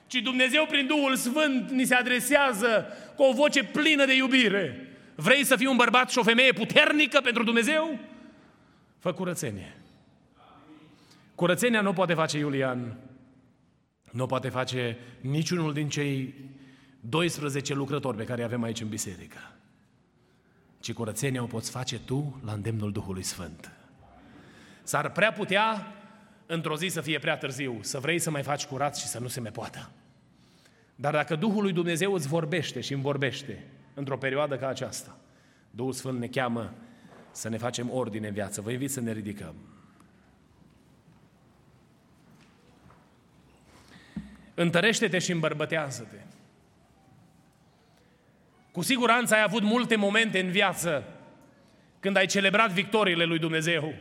ci 0.08 0.16
Dumnezeu 0.16 0.66
prin 0.66 0.88
Duhul 0.88 1.16
Sfânt 1.16 1.70
ni 1.70 1.86
se 1.86 1.96
adresează 1.96 2.86
cu 3.16 3.24
o 3.24 3.34
voce 3.34 3.64
plină 3.64 4.06
de 4.06 4.16
iubire. 4.16 4.85
Vrei 5.16 5.44
să 5.44 5.56
fii 5.56 5.68
un 5.68 5.76
bărbat 5.76 6.10
și 6.10 6.18
o 6.18 6.24
femeie 6.24 6.52
puternică 6.52 7.20
pentru 7.24 7.44
Dumnezeu? 7.44 8.00
Fă 8.98 9.14
curățenie. 9.14 9.78
Curățenia 11.36 11.82
nu 11.82 11.94
poate 11.94 12.14
face 12.14 12.38
Iulian, 12.38 12.98
nu 14.12 14.26
poate 14.26 14.50
face 14.50 14.98
niciunul 15.22 15.74
din 15.74 15.90
cei 15.90 16.34
12 17.00 17.74
lucrători 17.74 18.18
pe 18.18 18.24
care 18.24 18.40
îi 18.40 18.46
avem 18.46 18.64
aici 18.64 18.82
în 18.82 18.88
biserică. 18.88 19.38
Ci 20.80 20.94
curățenia 20.94 21.44
o 21.44 21.46
poți 21.46 21.72
face 21.72 22.00
tu 22.00 22.42
la 22.46 22.52
îndemnul 22.52 22.92
Duhului 22.92 23.24
Sfânt. 23.24 23.72
S-ar 24.84 25.12
prea 25.12 25.32
putea 25.34 25.94
într-o 26.46 26.78
zi 26.78 26.88
să 26.88 27.02
fie 27.02 27.20
prea 27.20 27.38
târziu, 27.38 27.78
să 27.82 28.00
vrei 28.00 28.20
să 28.20 28.30
mai 28.30 28.44
faci 28.44 28.66
curat 28.66 28.98
și 28.98 29.06
să 29.06 29.20
nu 29.20 29.28
se 29.28 29.40
mai 29.40 29.52
poată. 29.52 29.92
Dar 30.96 31.14
dacă 31.14 31.36
Duhul 31.36 31.62
lui 31.62 31.74
Dumnezeu 31.74 32.14
îți 32.14 32.28
vorbește 32.28 32.82
și 32.82 32.94
îmi 32.94 33.02
vorbește 33.02 33.64
într-o 33.96 34.18
perioadă 34.18 34.58
ca 34.58 34.68
aceasta, 34.68 35.18
Duhul 35.72 35.94
Sfânt 35.94 36.20
ne 36.20 36.28
cheamă 36.28 36.74
să 37.32 37.50
ne 37.50 37.58
facem 37.58 37.92
ordine 37.92 38.28
în 38.28 38.34
viață. 38.34 38.62
Vă 38.62 38.72
invit 38.72 38.92
să 38.92 39.00
ne 39.00 39.12
ridicăm. 39.12 39.56
Întărește-te 44.54 45.20
și 45.20 45.32
îmbărbătează-te. 45.32 46.18
Cu 48.72 48.82
siguranță 48.82 49.34
ai 49.34 49.42
avut 49.42 49.64
multe 49.64 49.96
momente 49.96 50.40
în 50.40 50.52
viață 50.52 51.04
când 52.00 52.16
ai 52.18 52.26
celebrat 52.26 52.72
victoriile 52.72 53.24
lui 53.24 53.40
Dumnezeu. 53.40 53.94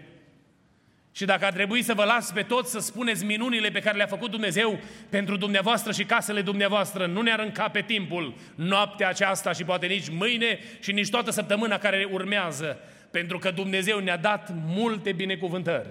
Și 1.17 1.25
dacă 1.25 1.45
a 1.45 1.51
trebuit 1.51 1.85
să 1.85 1.95
vă 1.95 2.05
las 2.05 2.33
pe 2.33 2.43
toți 2.43 2.71
să 2.71 2.79
spuneți 2.79 3.25
minunile 3.25 3.71
pe 3.71 3.81
care 3.81 3.97
le-a 3.97 4.07
făcut 4.07 4.31
Dumnezeu 4.31 4.79
pentru 5.09 5.37
dumneavoastră 5.37 5.93
și 5.93 6.05
casele 6.05 6.41
dumneavoastră, 6.41 7.07
nu 7.07 7.21
ne-ar 7.21 7.39
încape 7.39 7.83
timpul 7.83 8.35
noaptea 8.55 9.09
aceasta 9.09 9.53
și 9.53 9.65
poate 9.65 9.87
nici 9.87 10.09
mâine 10.09 10.59
și 10.81 10.93
nici 10.93 11.11
toată 11.11 11.31
săptămâna 11.31 11.79
care 11.79 12.09
urmează, 12.11 12.79
pentru 13.11 13.39
că 13.39 13.51
Dumnezeu 13.51 13.99
ne-a 13.99 14.17
dat 14.17 14.51
multe 14.67 15.13
binecuvântări. 15.13 15.89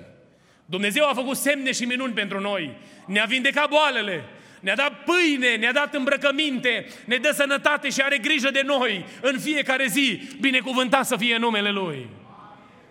Dumnezeu 0.66 1.10
a 1.10 1.14
făcut 1.14 1.38
semne 1.38 1.72
și 1.72 1.86
minuni 1.86 2.14
pentru 2.14 2.40
noi, 2.40 2.78
ne-a 3.06 3.26
vindecat 3.28 3.70
boalele, 3.70 4.24
ne-a 4.60 4.76
dat 4.76 5.04
pâine, 5.04 5.56
ne-a 5.56 5.74
dat 5.74 5.94
îmbrăcăminte, 5.94 6.86
ne 7.06 7.18
dă 7.18 7.32
sănătate 7.34 7.90
și 7.90 8.02
are 8.02 8.18
grijă 8.18 8.50
de 8.52 8.62
noi 8.66 9.06
în 9.22 9.40
fiecare 9.40 9.86
zi. 9.88 10.22
Binecuvântat 10.40 11.06
să 11.06 11.18
fie 11.18 11.38
numele 11.38 11.70
Lui. 11.70 12.10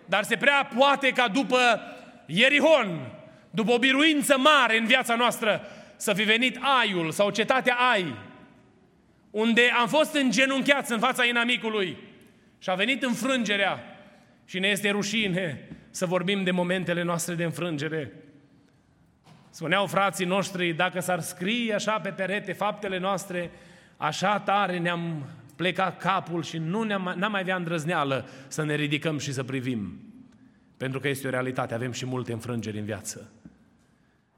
Dar 0.04 0.22
se 0.22 0.36
prea 0.36 0.70
poate 0.76 1.10
ca 1.10 1.28
după 1.28 1.58
Ierihon, 2.26 3.12
după 3.50 3.72
o 3.72 3.78
biruință 3.78 4.38
mare 4.38 4.78
în 4.78 4.86
viața 4.86 5.14
noastră, 5.14 5.60
să 5.96 6.12
fi 6.12 6.22
venit 6.22 6.58
Aiul 6.80 7.10
sau 7.10 7.30
cetatea 7.30 7.74
Ai, 7.92 8.14
unde 9.30 9.62
am 9.80 9.88
fost 9.88 10.14
îngenunchiați 10.14 10.92
în 10.92 10.98
fața 10.98 11.24
inamicului 11.24 11.96
și 12.58 12.70
a 12.70 12.74
venit 12.74 13.02
înfrângerea 13.02 13.78
și 14.44 14.58
ne 14.58 14.68
este 14.68 14.90
rușine 14.90 15.68
să 15.90 16.06
vorbim 16.06 16.44
de 16.44 16.50
momentele 16.50 17.02
noastre 17.02 17.34
de 17.34 17.44
înfrângere. 17.44 18.12
Spuneau 19.50 19.86
frații 19.86 20.26
noștri, 20.26 20.72
dacă 20.72 21.00
s-ar 21.00 21.20
scrie 21.20 21.74
așa 21.74 22.00
pe 22.00 22.08
perete 22.08 22.52
faptele 22.52 22.98
noastre, 22.98 23.50
așa 23.96 24.38
tare 24.38 24.78
ne-am 24.78 25.28
plecat 25.56 25.98
capul 25.98 26.42
și 26.42 26.58
nu 26.58 26.82
ne-am, 26.82 27.14
n-am 27.16 27.30
mai 27.30 27.40
avea 27.40 27.56
îndrăzneală 27.56 28.28
să 28.48 28.64
ne 28.64 28.74
ridicăm 28.74 29.18
și 29.18 29.32
să 29.32 29.42
privim. 29.42 30.11
Pentru 30.76 31.00
că 31.00 31.08
este 31.08 31.26
o 31.26 31.30
realitate, 31.30 31.74
avem 31.74 31.92
și 31.92 32.06
multe 32.06 32.32
înfrângeri 32.32 32.78
în 32.78 32.84
viață. 32.84 33.32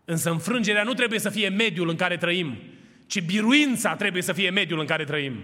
Însă 0.04 0.30
înfrângerea 0.30 0.82
nu 0.82 0.94
trebuie 0.94 1.18
să 1.18 1.30
fie 1.30 1.48
mediul 1.48 1.88
în 1.88 1.96
care 1.96 2.16
trăim, 2.16 2.56
ci 3.06 3.20
biruința 3.20 3.96
trebuie 3.96 4.22
să 4.22 4.32
fie 4.32 4.50
mediul 4.50 4.80
în 4.80 4.86
care 4.86 5.04
trăim. 5.04 5.34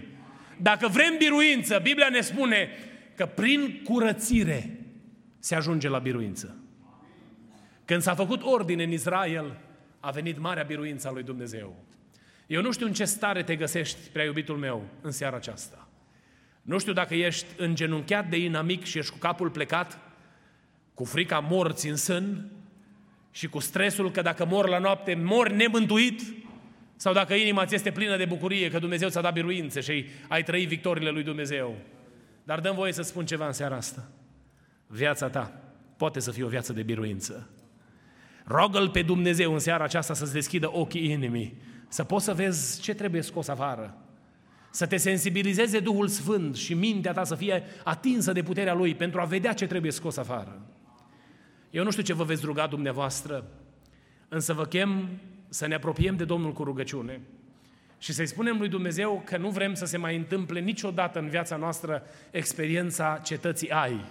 Dacă 0.57 0.88
vrem 0.88 1.16
biruință, 1.18 1.79
Biblia 1.83 2.09
ne 2.09 2.20
spune 2.20 2.68
că 3.16 3.26
prin 3.26 3.81
curățire 3.85 4.79
se 5.38 5.55
ajunge 5.55 5.88
la 5.88 5.98
biruință. 5.98 6.57
Când 7.85 8.03
s-a 8.03 8.14
făcut 8.14 8.42
ordine 8.42 8.83
în 8.83 8.92
Israel, 8.92 9.57
a 10.00 10.11
venit 10.11 10.38
marea 10.38 10.62
biruință 10.62 11.09
a 11.09 11.12
lui 11.12 11.22
Dumnezeu. 11.22 11.85
Eu 12.46 12.62
nu 12.62 12.72
știu 12.72 12.87
în 12.87 12.92
ce 12.92 13.05
stare 13.05 13.42
te 13.42 13.57
găsești, 13.57 13.98
prea 14.12 14.24
iubitul 14.24 14.57
meu, 14.57 14.88
în 15.00 15.11
seara 15.11 15.37
aceasta. 15.37 15.88
Nu 16.62 16.79
știu 16.79 16.92
dacă 16.92 17.14
ești 17.14 17.46
îngenunchiat 17.57 18.29
de 18.29 18.37
inamic 18.37 18.85
și 18.85 18.98
ești 18.98 19.12
cu 19.12 19.18
capul 19.18 19.50
plecat, 19.50 19.98
cu 21.00 21.06
frica 21.06 21.38
morții 21.38 21.90
în 21.90 21.96
sân 21.96 22.50
și 23.30 23.48
cu 23.48 23.58
stresul 23.58 24.10
că 24.10 24.22
dacă 24.22 24.44
mor 24.44 24.68
la 24.68 24.78
noapte, 24.78 25.14
mor 25.14 25.48
nemântuit, 25.48 26.22
sau 26.96 27.12
dacă 27.12 27.34
inima 27.34 27.64
ți 27.64 27.74
este 27.74 27.90
plină 27.90 28.16
de 28.16 28.24
bucurie 28.24 28.70
că 28.70 28.78
Dumnezeu 28.78 29.08
ți-a 29.08 29.20
dat 29.20 29.32
biruințe 29.32 29.80
și 29.80 30.04
ai 30.28 30.42
trăit 30.42 30.68
victoriile 30.68 31.10
lui 31.10 31.22
Dumnezeu. 31.22 31.74
Dar 32.44 32.60
dăm 32.60 32.74
voie 32.74 32.92
să 32.92 33.02
spun 33.02 33.26
ceva 33.26 33.46
în 33.46 33.52
seara 33.52 33.76
asta. 33.76 34.08
Viața 34.86 35.28
ta 35.28 35.60
poate 35.96 36.20
să 36.20 36.30
fie 36.30 36.44
o 36.44 36.48
viață 36.48 36.72
de 36.72 36.82
biruință. 36.82 37.48
Rogă-L 38.44 38.88
pe 38.88 39.02
Dumnezeu 39.02 39.52
în 39.52 39.58
seara 39.58 39.84
aceasta 39.84 40.14
să-ți 40.14 40.32
deschidă 40.32 40.70
ochii 40.72 41.10
inimii, 41.10 41.56
să 41.88 42.04
poți 42.04 42.25
să 42.25 42.35
vezi 42.35 42.81
ce 42.81 42.94
trebuie 42.94 43.22
scos 43.22 43.48
afară, 43.48 43.96
să 44.70 44.87
te 44.87 44.96
sensibilizeze 44.96 45.81
Duhul 45.81 46.08
Sfânt 46.08 46.56
și 46.56 46.75
mintea 46.75 47.12
ta 47.12 47.25
să 47.25 47.35
fie 47.35 47.62
atinsă 47.85 48.33
de 48.33 48.42
puterea 48.42 48.75
Lui 48.75 48.94
pentru 48.94 49.20
a 49.20 49.25
vedea 49.25 49.52
ce 49.52 49.66
trebuie 49.66 49.92
scos 49.92 50.16
afară. 50.16 50.60
Eu 51.71 51.85
nu 51.85 51.90
știu 51.90 52.02
ce 52.02 52.12
vă 52.12 52.25
veți 52.25 52.44
ruga 52.44 52.66
dumneavoastră, 52.66 53.44
însă 54.29 54.52
vă 54.52 54.64
chem 54.64 55.08
să 55.48 55.66
ne 55.66 55.75
apropiem 55.75 56.16
de 56.16 56.25
Domnul 56.25 56.52
cu 56.52 56.64
rugăciune 56.64 57.21
și 57.98 58.12
să-i 58.12 58.27
spunem 58.27 58.58
lui 58.58 58.68
Dumnezeu 58.68 59.23
că 59.25 59.37
nu 59.37 59.48
vrem 59.48 59.75
să 59.75 59.85
se 59.85 59.96
mai 59.96 60.16
întâmple 60.16 60.60
niciodată 60.60 61.18
în 61.18 61.29
viața 61.29 61.56
noastră 61.56 62.02
experiența 62.31 63.21
cetății 63.25 63.71
ai, 63.71 64.04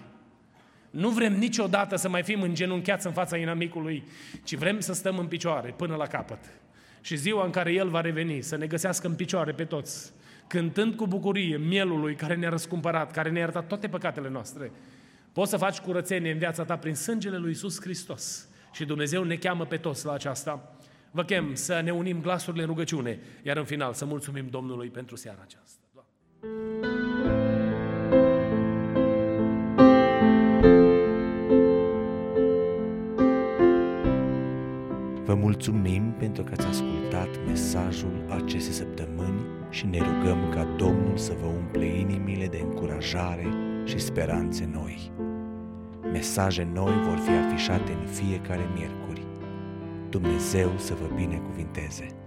nu 0.90 1.10
vrem 1.10 1.34
niciodată 1.34 1.96
să 1.96 2.10
mai 2.10 2.24
fim 2.24 2.42
îngenunchiați 2.42 3.06
în 3.06 3.14
fața 3.14 3.38
inamicului, 3.38 4.04
ci 4.44 4.56
vrem 4.56 4.80
să 4.80 4.94
stăm 4.94 5.18
în 5.18 5.26
picioare 5.26 5.74
până 5.78 5.96
la 5.96 6.08
capăt. 6.08 6.40
Și 7.02 7.16
ziua 7.16 7.46
în 7.46 7.52
care 7.52 7.74
El 7.74 7.90
va 7.90 8.02
reveni, 8.02 8.42
să 8.42 8.58
ne 8.58 8.68
găsească 8.68 9.08
în 9.08 9.16
picioare 9.16 9.52
pe 9.52 9.64
toți, 9.64 10.12
cântând 10.48 10.96
cu 10.96 11.08
bucurie 11.08 11.58
mielului 11.58 12.16
care 12.16 12.36
ne-a 12.36 12.50
răscumpărat, 12.50 13.12
care 13.12 13.30
ne-a 13.30 13.42
iertat 13.42 13.68
toate 13.68 13.88
păcatele 13.88 14.30
noastre, 14.30 14.72
poți 15.34 15.50
să 15.50 15.58
faci 15.58 15.80
curățenie 15.80 16.32
în 16.32 16.38
viața 16.38 16.64
ta 16.66 16.78
prin 16.78 16.96
sângele 16.96 17.38
lui 17.38 17.52
Isus 17.52 17.82
Hristos. 17.82 18.48
Și 18.72 18.86
Dumnezeu 18.86 19.24
ne 19.24 19.36
cheamă 19.36 19.66
pe 19.66 19.78
toți 19.78 20.06
la 20.06 20.14
aceasta. 20.14 20.76
Vă 21.12 21.24
chem 21.24 21.56
să 21.56 21.82
ne 21.84 21.92
unim 21.92 22.22
glasurile 22.22 22.62
în 22.62 22.68
rugăciune, 22.68 23.20
iar 23.44 23.58
în 23.58 23.66
final 23.66 23.94
să 23.94 24.06
mulțumim 24.06 24.48
Domnului 24.50 24.90
pentru 24.90 25.16
seara 25.16 25.40
aceasta. 25.42 25.78
Vă 35.26 35.36
mulțumim 35.36 36.16
pentru 36.18 36.44
că 36.44 36.52
ați 36.58 36.68
ascultat 36.68 37.46
mesajul 37.46 38.26
acestei 38.30 38.74
săptămâni 38.74 39.46
și 39.70 39.86
ne 39.86 39.98
rugăm 39.98 40.50
ca 40.54 40.64
Domnul 40.78 41.18
să 41.18 41.34
vă 41.42 41.46
umple 41.46 41.86
inimile 41.86 42.48
de 42.48 42.58
încurajare 42.58 43.69
și 43.90 44.00
speranțe 44.00 44.70
noi. 44.74 45.12
Mesaje 46.12 46.70
noi 46.74 46.94
vor 47.08 47.18
fi 47.18 47.30
afișate 47.30 47.92
în 47.92 48.06
fiecare 48.06 48.70
miercuri. 48.74 49.26
Dumnezeu 50.10 50.72
să 50.78 50.94
vă 50.94 51.16
binecuvinteze! 51.16 52.19